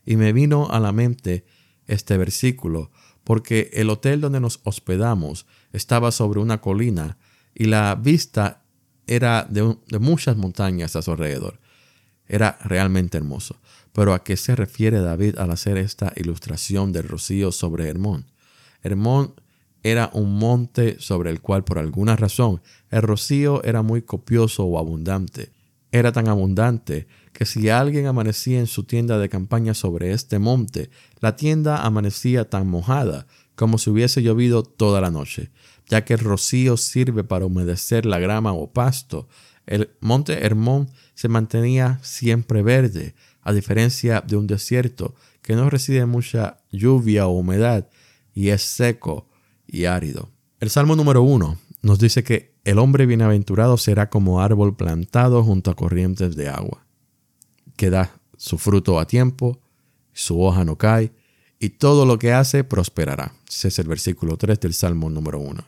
Y 0.06 0.16
me 0.16 0.32
vino 0.32 0.68
a 0.70 0.80
la 0.80 0.92
mente 0.92 1.44
este 1.86 2.16
versículo 2.16 2.90
porque 3.24 3.70
el 3.72 3.90
hotel 3.90 4.20
donde 4.20 4.40
nos 4.40 4.60
hospedamos 4.64 5.46
estaba 5.72 6.12
sobre 6.12 6.40
una 6.40 6.60
colina 6.60 7.18
y 7.54 7.64
la 7.64 7.94
vista 7.94 8.64
era 9.06 9.46
de, 9.48 9.76
muchas 9.98 10.36
montañas 10.36 10.96
a 10.96 11.02
su 11.02 11.10
alrededor. 11.10 11.60
Era 12.28 12.58
realmente 12.64 13.18
hermoso. 13.18 13.56
Pero 13.92 14.12
¿a 14.14 14.24
qué 14.24 14.36
se 14.36 14.56
refiere 14.56 15.00
David 15.00 15.38
al 15.38 15.50
hacer 15.50 15.76
esta 15.76 16.12
ilustración 16.16 16.92
del 16.92 17.08
rocío 17.08 17.52
sobre 17.52 17.88
Hermón? 17.88 18.26
Hermón 18.82 19.34
era 19.82 20.10
un 20.14 20.38
monte 20.38 20.96
sobre 20.98 21.30
el 21.30 21.40
cual 21.40 21.64
por 21.64 21.78
alguna 21.78 22.16
razón 22.16 22.62
el 22.90 23.02
rocío 23.02 23.62
era 23.64 23.82
muy 23.82 24.02
copioso 24.02 24.64
o 24.64 24.78
abundante. 24.78 25.52
Era 25.92 26.10
tan 26.10 26.28
abundante 26.28 27.06
que 27.32 27.46
si 27.46 27.68
alguien 27.68 28.06
amanecía 28.06 28.58
en 28.58 28.66
su 28.66 28.84
tienda 28.84 29.18
de 29.18 29.28
campaña 29.28 29.74
sobre 29.74 30.12
este 30.12 30.38
monte, 30.38 30.90
la 31.20 31.36
tienda 31.36 31.84
amanecía 31.84 32.48
tan 32.48 32.66
mojada 32.66 33.26
como 33.54 33.78
si 33.78 33.90
hubiese 33.90 34.22
llovido 34.22 34.64
toda 34.64 35.00
la 35.00 35.10
noche 35.10 35.50
ya 35.88 36.04
que 36.04 36.14
el 36.14 36.20
rocío 36.20 36.76
sirve 36.76 37.24
para 37.24 37.46
humedecer 37.46 38.06
la 38.06 38.18
grama 38.18 38.52
o 38.52 38.72
pasto. 38.72 39.28
El 39.66 39.90
monte 40.00 40.44
Hermón 40.44 40.90
se 41.14 41.28
mantenía 41.28 41.98
siempre 42.02 42.62
verde, 42.62 43.14
a 43.42 43.52
diferencia 43.52 44.20
de 44.20 44.36
un 44.36 44.46
desierto 44.46 45.14
que 45.42 45.54
no 45.54 45.68
recibe 45.68 46.06
mucha 46.06 46.58
lluvia 46.70 47.26
o 47.26 47.38
humedad 47.38 47.88
y 48.34 48.48
es 48.48 48.62
seco 48.62 49.28
y 49.66 49.84
árido. 49.84 50.30
El 50.60 50.70
Salmo 50.70 50.96
número 50.96 51.22
uno 51.22 51.58
nos 51.82 51.98
dice 51.98 52.24
que 52.24 52.54
el 52.64 52.78
hombre 52.78 53.04
bienaventurado 53.04 53.76
será 53.76 54.08
como 54.08 54.40
árbol 54.40 54.76
plantado 54.76 55.44
junto 55.44 55.70
a 55.70 55.76
corrientes 55.76 56.34
de 56.36 56.48
agua, 56.48 56.86
que 57.76 57.90
da 57.90 58.18
su 58.38 58.56
fruto 58.56 58.98
a 58.98 59.06
tiempo, 59.06 59.60
su 60.14 60.40
hoja 60.40 60.64
no 60.64 60.76
cae, 60.78 61.12
y 61.58 61.70
todo 61.70 62.06
lo 62.06 62.18
que 62.18 62.32
hace 62.32 62.64
prosperará. 62.64 63.34
Ese 63.48 63.68
es 63.68 63.78
el 63.78 63.88
versículo 63.88 64.36
3 64.36 64.60
del 64.60 64.74
Salmo 64.74 65.10
número 65.10 65.40
1. 65.40 65.64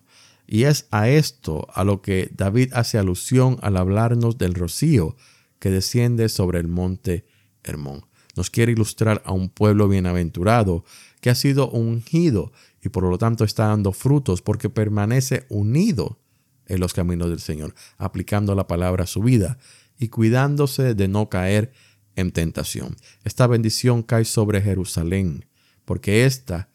Y 0.47 0.65
es 0.65 0.87
a 0.91 1.09
esto 1.09 1.67
a 1.75 1.85
lo 1.85 2.03
que 2.03 2.31
David 2.35 2.73
hace 2.75 2.99
alusión 2.99 3.59
al 3.63 3.77
hablarnos 3.77 4.39
del 4.39 4.55
rocío 4.55 5.17
que 5.59 5.71
desciende 5.71 6.29
sobre 6.29 6.61
el 6.61 6.69
monte 6.69 7.27
Hermón. 7.65 8.07
Nos 8.37 8.51
quiere 8.51 8.73
ilustrar 8.73 9.23
a 9.25 9.33
un 9.33 9.49
pueblo 9.49 9.89
bienaventurado 9.89 10.85
que 11.21 11.31
ha 11.31 11.35
sido 11.35 11.71
ungido 11.71 12.53
y 12.83 12.91
por 12.91 13.05
lo 13.05 13.19
tanto 13.19 13.45
está 13.45 13.69
dando 13.69 13.93
frutos 13.93 14.43
porque 14.43 14.71
permanece 14.71 15.47
unido 15.49 16.21
en 16.67 16.81
los 16.81 16.93
caminos 16.93 17.31
del 17.31 17.41
Señor, 17.41 17.75
aplicando 17.97 18.55
la 18.55 18.67
palabra 18.67 19.05
a 19.05 19.09
su 19.09 19.23
vida 19.23 19.59
y 19.99 20.09
cuidándose 20.09 20.95
de 20.95 21.09
no 21.09 21.29
caer 21.29 21.73
en 22.15 22.31
tentación. 22.31 22.97
Esta 23.25 23.47
bendición 23.47 24.03
cae 24.03 24.25
sobre 24.25 24.61
Jerusalén, 24.61 25.47
porque 25.85 26.27
esta 26.27 26.69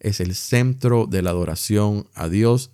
es 0.00 0.20
el 0.20 0.34
centro 0.34 1.06
de 1.06 1.22
la 1.22 1.30
adoración 1.30 2.08
a 2.14 2.28
Dios 2.28 2.72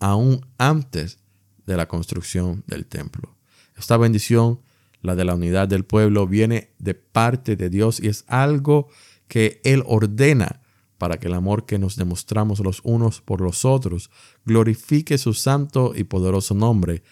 aún 0.00 0.46
antes 0.58 1.18
de 1.66 1.76
la 1.76 1.86
construcción 1.86 2.64
del 2.66 2.86
templo. 2.86 3.36
Esta 3.76 3.96
bendición, 3.96 4.60
la 5.02 5.14
de 5.14 5.24
la 5.24 5.34
unidad 5.34 5.68
del 5.68 5.84
pueblo, 5.84 6.26
viene 6.26 6.74
de 6.78 6.94
parte 6.94 7.56
de 7.56 7.70
Dios 7.70 8.00
y 8.00 8.08
es 8.08 8.24
algo 8.26 8.88
que 9.28 9.60
Él 9.64 9.82
ordena 9.86 10.60
para 10.98 11.18
que 11.18 11.28
el 11.28 11.34
amor 11.34 11.64
que 11.64 11.78
nos 11.78 11.96
demostramos 11.96 12.60
los 12.60 12.80
unos 12.84 13.22
por 13.22 13.40
los 13.40 13.64
otros 13.64 14.10
glorifique 14.44 15.16
su 15.16 15.32
santo 15.32 15.92
y 15.96 16.04
poderoso 16.04 16.54
nombre 16.54 17.02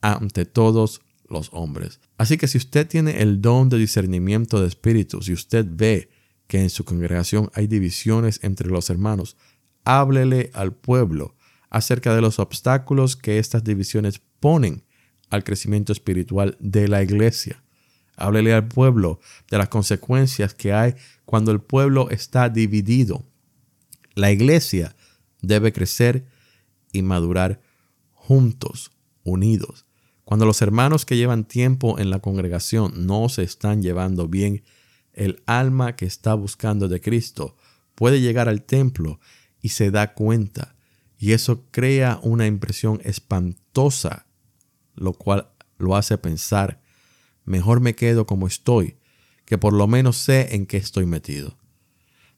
ante 0.00 0.46
todos 0.46 1.02
los 1.28 1.50
hombres. 1.52 2.00
Así 2.16 2.38
que 2.38 2.48
si 2.48 2.56
usted 2.56 2.88
tiene 2.88 3.20
el 3.20 3.42
don 3.42 3.68
de 3.68 3.76
discernimiento 3.76 4.60
de 4.60 4.68
espíritus 4.68 5.28
y 5.28 5.34
usted 5.34 5.66
ve 5.68 6.08
que 6.46 6.62
en 6.62 6.70
su 6.70 6.84
congregación 6.84 7.50
hay 7.52 7.66
divisiones 7.66 8.40
entre 8.42 8.70
los 8.70 8.88
hermanos, 8.88 9.36
háblele 9.84 10.50
al 10.54 10.72
pueblo 10.72 11.35
acerca 11.70 12.14
de 12.14 12.20
los 12.20 12.38
obstáculos 12.38 13.16
que 13.16 13.38
estas 13.38 13.64
divisiones 13.64 14.20
ponen 14.40 14.84
al 15.30 15.44
crecimiento 15.44 15.92
espiritual 15.92 16.56
de 16.60 16.88
la 16.88 17.02
iglesia. 17.02 17.62
Háblele 18.16 18.54
al 18.54 18.68
pueblo 18.68 19.20
de 19.50 19.58
las 19.58 19.68
consecuencias 19.68 20.54
que 20.54 20.72
hay 20.72 20.94
cuando 21.24 21.52
el 21.52 21.60
pueblo 21.60 22.08
está 22.10 22.48
dividido. 22.48 23.24
La 24.14 24.30
iglesia 24.30 24.96
debe 25.42 25.72
crecer 25.72 26.26
y 26.92 27.02
madurar 27.02 27.60
juntos, 28.12 28.92
unidos. 29.24 29.84
Cuando 30.24 30.46
los 30.46 30.62
hermanos 30.62 31.04
que 31.04 31.16
llevan 31.16 31.44
tiempo 31.44 31.98
en 31.98 32.10
la 32.10 32.20
congregación 32.20 33.06
no 33.06 33.28
se 33.28 33.42
están 33.42 33.82
llevando 33.82 34.28
bien, 34.28 34.64
el 35.12 35.42
alma 35.46 35.96
que 35.96 36.06
está 36.06 36.34
buscando 36.34 36.88
de 36.88 37.00
Cristo 37.00 37.56
puede 37.94 38.20
llegar 38.20 38.48
al 38.48 38.62
templo 38.62 39.20
y 39.60 39.70
se 39.70 39.90
da 39.90 40.14
cuenta. 40.14 40.75
Y 41.18 41.32
eso 41.32 41.64
crea 41.70 42.20
una 42.22 42.46
impresión 42.46 43.00
espantosa, 43.04 44.26
lo 44.94 45.12
cual 45.14 45.50
lo 45.78 45.96
hace 45.96 46.18
pensar, 46.18 46.82
mejor 47.44 47.80
me 47.80 47.94
quedo 47.94 48.26
como 48.26 48.46
estoy, 48.46 48.96
que 49.44 49.58
por 49.58 49.72
lo 49.72 49.86
menos 49.86 50.16
sé 50.16 50.54
en 50.54 50.66
qué 50.66 50.76
estoy 50.76 51.06
metido. 51.06 51.56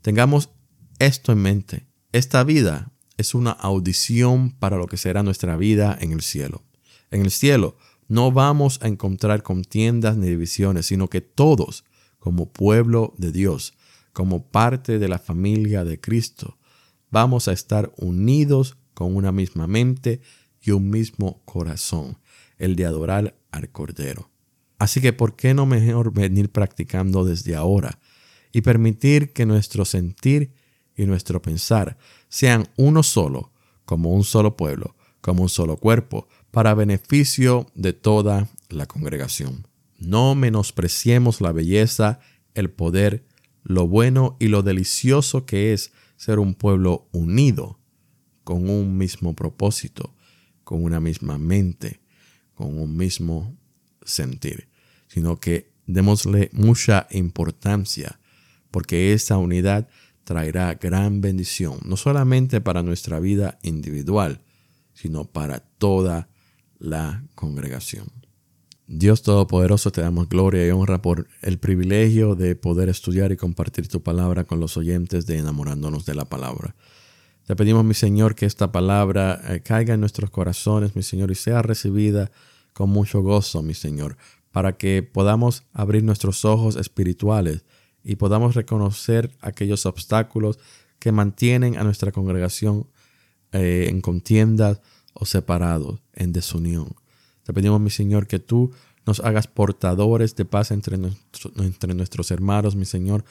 Tengamos 0.03 0.51
esto 0.99 1.33
en 1.33 1.39
mente. 1.39 1.87
Esta 2.13 2.45
vida 2.45 2.93
es 3.17 3.35
una 3.35 3.51
audición 3.51 4.51
para 4.51 4.77
lo 4.77 4.87
que 4.87 4.97
será 4.97 5.23
nuestra 5.23 5.57
vida 5.57 5.97
en 6.01 6.13
el 6.13 6.23
cielo. 6.23 6.63
En 7.11 7.23
el 7.23 7.31
cielo 7.31 7.77
no 8.07 8.33
vamos 8.33 8.81
a 8.83 8.89
encontrar 8.89 9.43
contiendas 9.43 10.17
ni 10.17 10.29
divisiones, 10.29 10.87
sino 10.87 11.09
que 11.09 11.21
todos, 11.21 11.85
como 12.19 12.53
pueblo 12.53 13.15
de 13.19 13.33
Dios, 13.33 13.75
como 14.13 14.49
parte 14.49 14.99
de 14.99 15.09
la 15.09 15.19
familia 15.19 15.85
de 15.85 16.01
Cristo, 16.01 16.58
vamos 17.11 17.49
a 17.49 17.53
estar 17.53 17.93
unidos 17.97 18.77
con 18.95 19.15
una 19.15 19.33
misma 19.33 19.67
mente 19.67 20.21
y 20.61 20.73
un 20.73 20.91
mismo 20.91 21.41
corazón, 21.45 22.19
el 22.59 22.77
de 22.77 22.85
adorar 22.85 23.37
al 23.51 23.71
Cordero. 23.71 24.31
Así 24.79 25.01
que, 25.01 25.13
¿por 25.13 25.37
qué 25.37 25.55
no 25.55 25.67
mejor 25.67 26.13
venir 26.13 26.51
practicando 26.51 27.25
desde 27.25 27.57
ahora 27.57 27.99
y 28.53 28.63
permitir 28.63 29.33
que 29.33 29.47
nuestro 29.47 29.85
sentir 29.85 30.53
y 30.97 31.07
nuestro 31.07 31.43
pensar 31.43 31.97
sean 32.29 32.69
uno 32.77 33.03
solo, 33.03 33.53
como 33.85 34.13
un 34.13 34.25
solo 34.25 34.57
pueblo, 34.57 34.97
como 35.21 35.43
un 35.43 35.49
solo 35.49 35.77
cuerpo, 35.77 36.29
para 36.51 36.75
beneficio 36.75 37.67
de 37.75 37.93
toda 37.93 38.49
la 38.69 38.87
congregación? 38.87 39.67
No 39.99 40.35
menospreciemos 40.35 41.41
la 41.41 41.53
belleza, 41.53 42.21
el 42.55 42.71
poder, 42.71 43.25
lo 43.65 43.87
bueno 43.89 44.37
y 44.39 44.49
lo 44.49 44.63
delicioso 44.63 45.45
que 45.45 45.73
es 45.73 45.93
ser 46.19 46.41
un 46.41 46.55
pueblo 46.55 47.09
unido, 47.13 47.79
con 48.45 48.69
un 48.69 48.99
mismo 48.99 49.35
propósito, 49.35 50.15
con 50.65 50.83
una 50.83 51.01
misma 51.01 51.39
mente, 51.39 52.01
con 52.55 52.79
un 52.79 52.97
mismo 52.97 53.57
sentir, 54.03 54.69
sino 55.07 55.39
que 55.39 55.71
démosle 55.87 56.51
mucha 56.53 57.07
importancia, 57.11 58.21
porque 58.71 59.13
esa 59.13 59.39
unidad 59.39 59.89
traerá 60.25 60.75
gran 60.75 61.21
bendición, 61.21 61.79
no 61.85 61.97
solamente 61.97 62.61
para 62.61 62.83
nuestra 62.83 63.21
vida 63.21 63.59
individual, 63.63 64.43
sino 64.93 65.25
para 65.25 65.61
toda 65.61 66.29
la 66.79 67.25
congregación. 67.35 68.28
Dios 68.91 69.21
Todopoderoso, 69.21 69.93
te 69.93 70.01
damos 70.01 70.31
gloria 70.31 70.67
y 70.67 70.71
honra 70.71 71.03
por 71.03 71.29
el 71.43 71.59
privilegio 71.59 72.35
de 72.35 72.57
poder 72.57 72.89
estudiar 72.89 73.31
y 73.33 73.37
compartir 73.37 73.87
tu 73.87 74.03
palabra 74.03 74.45
con 74.45 74.61
los 74.61 74.79
oyentes 74.79 75.27
de 75.27 75.37
enamorándonos 75.37 76.07
de 76.07 76.15
la 76.15 76.25
palabra. 76.25 76.75
Te 77.47 77.55
pedimos, 77.55 77.85
mi 77.85 77.93
Señor, 77.93 78.35
que 78.35 78.47
esta 78.47 78.73
palabra 78.73 79.43
eh, 79.47 79.61
caiga 79.61 79.93
en 79.93 80.01
nuestros 80.01 80.31
corazones, 80.31 80.97
mi 80.97 81.03
Señor, 81.03 81.31
y 81.31 81.35
sea 81.35 81.61
recibida 81.61 82.31
con 82.73 82.89
mucho 82.89 83.21
gozo, 83.21 83.63
mi 83.63 83.75
Señor, 83.75 84.17
para 84.53 84.79
que 84.79 85.03
podamos 85.03 85.65
abrir 85.75 86.03
nuestros 86.03 86.47
ojos 86.47 86.77
espirituales 86.77 87.67
y 88.03 88.17
podamos 88.17 88.55
reconocer 88.55 89.37
aquellos 89.43 89.85
obstáculos 89.85 90.59
que 90.99 91.13
mantienen 91.13 91.77
a 91.77 91.85
nuestra 91.85 92.11
congregación 92.11 92.87
eh, 93.53 93.89
en 93.91 94.01
contiendas 94.01 94.81
o 95.13 95.27
separados, 95.27 96.01
en 96.15 96.33
desunión. 96.33 96.97
Te 97.49 97.55
pedimos, 97.55 97.81
mi 97.81 97.89
Señor, 97.89 98.27
que 98.27 98.41
tú 98.41 98.73
nos 99.07 99.21
hagas 99.21 99.47
portadores 99.47 100.37
de 100.37 100.45
paz 100.45 100.71
entre, 100.71 100.99
entre 101.57 101.95
nuestros 101.95 102.31
hermanos, 102.31 102.77
mi 102.77 102.85
Señor, 102.85 103.25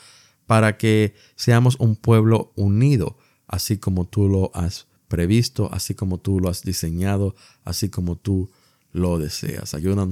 para 0.48 0.76
que 0.76 1.14
seamos 1.36 1.76
un 1.80 1.96
pueblo 1.96 2.52
unido, 2.56 3.16
así 3.46 3.78
como 3.78 4.06
tú 4.06 4.28
lo 4.28 4.50
has 4.56 4.88
previsto, 5.08 5.70
así 5.72 5.94
como 5.94 6.18
tú 6.18 6.40
lo 6.40 6.50
has 6.50 6.64
diseñado, 6.64 7.36
así 7.64 7.90
como 7.90 8.16
tú 8.16 8.50
lo 8.92 9.20
deseas. 9.20 9.76
Ayúdanos, 9.76 10.10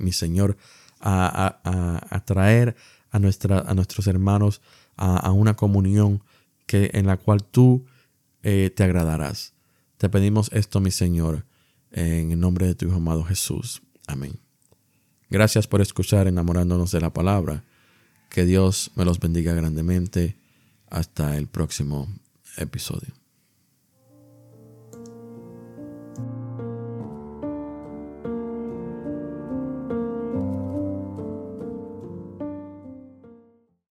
mi 0.00 0.12
Señor, 0.12 0.58
a, 1.00 2.22
traer 2.26 2.76
a, 3.10 3.18
nuestra, 3.18 3.60
a 3.60 3.72
nuestros 3.72 4.06
hermanos 4.06 4.60
a, 4.98 5.32
una 5.32 5.56
comunión 5.56 6.22
que, 6.66 6.90
en 6.92 7.06
la 7.06 7.16
cual 7.16 7.42
tú 7.42 7.86
eh, 8.42 8.70
te 8.76 8.84
agradarás. 8.84 9.54
Te 9.96 10.10
pedimos 10.10 10.52
esto, 10.52 10.78
mi 10.80 10.90
Señor, 10.90 11.46
en 11.96 12.30
el 12.30 12.38
nombre 12.38 12.66
de 12.66 12.74
tu 12.74 12.86
Hijo 12.86 12.96
amado 12.96 13.24
Jesús. 13.24 13.80
Amén. 14.06 14.38
Gracias 15.30 15.66
por 15.66 15.80
escuchar 15.80 16.28
enamorándonos 16.28 16.92
de 16.92 17.00
la 17.00 17.10
palabra. 17.10 17.64
Que 18.28 18.44
Dios 18.44 18.90
me 18.96 19.06
los 19.06 19.18
bendiga 19.18 19.54
grandemente. 19.54 20.36
Hasta 20.90 21.38
el 21.38 21.46
próximo 21.46 22.06
episodio. 22.58 23.14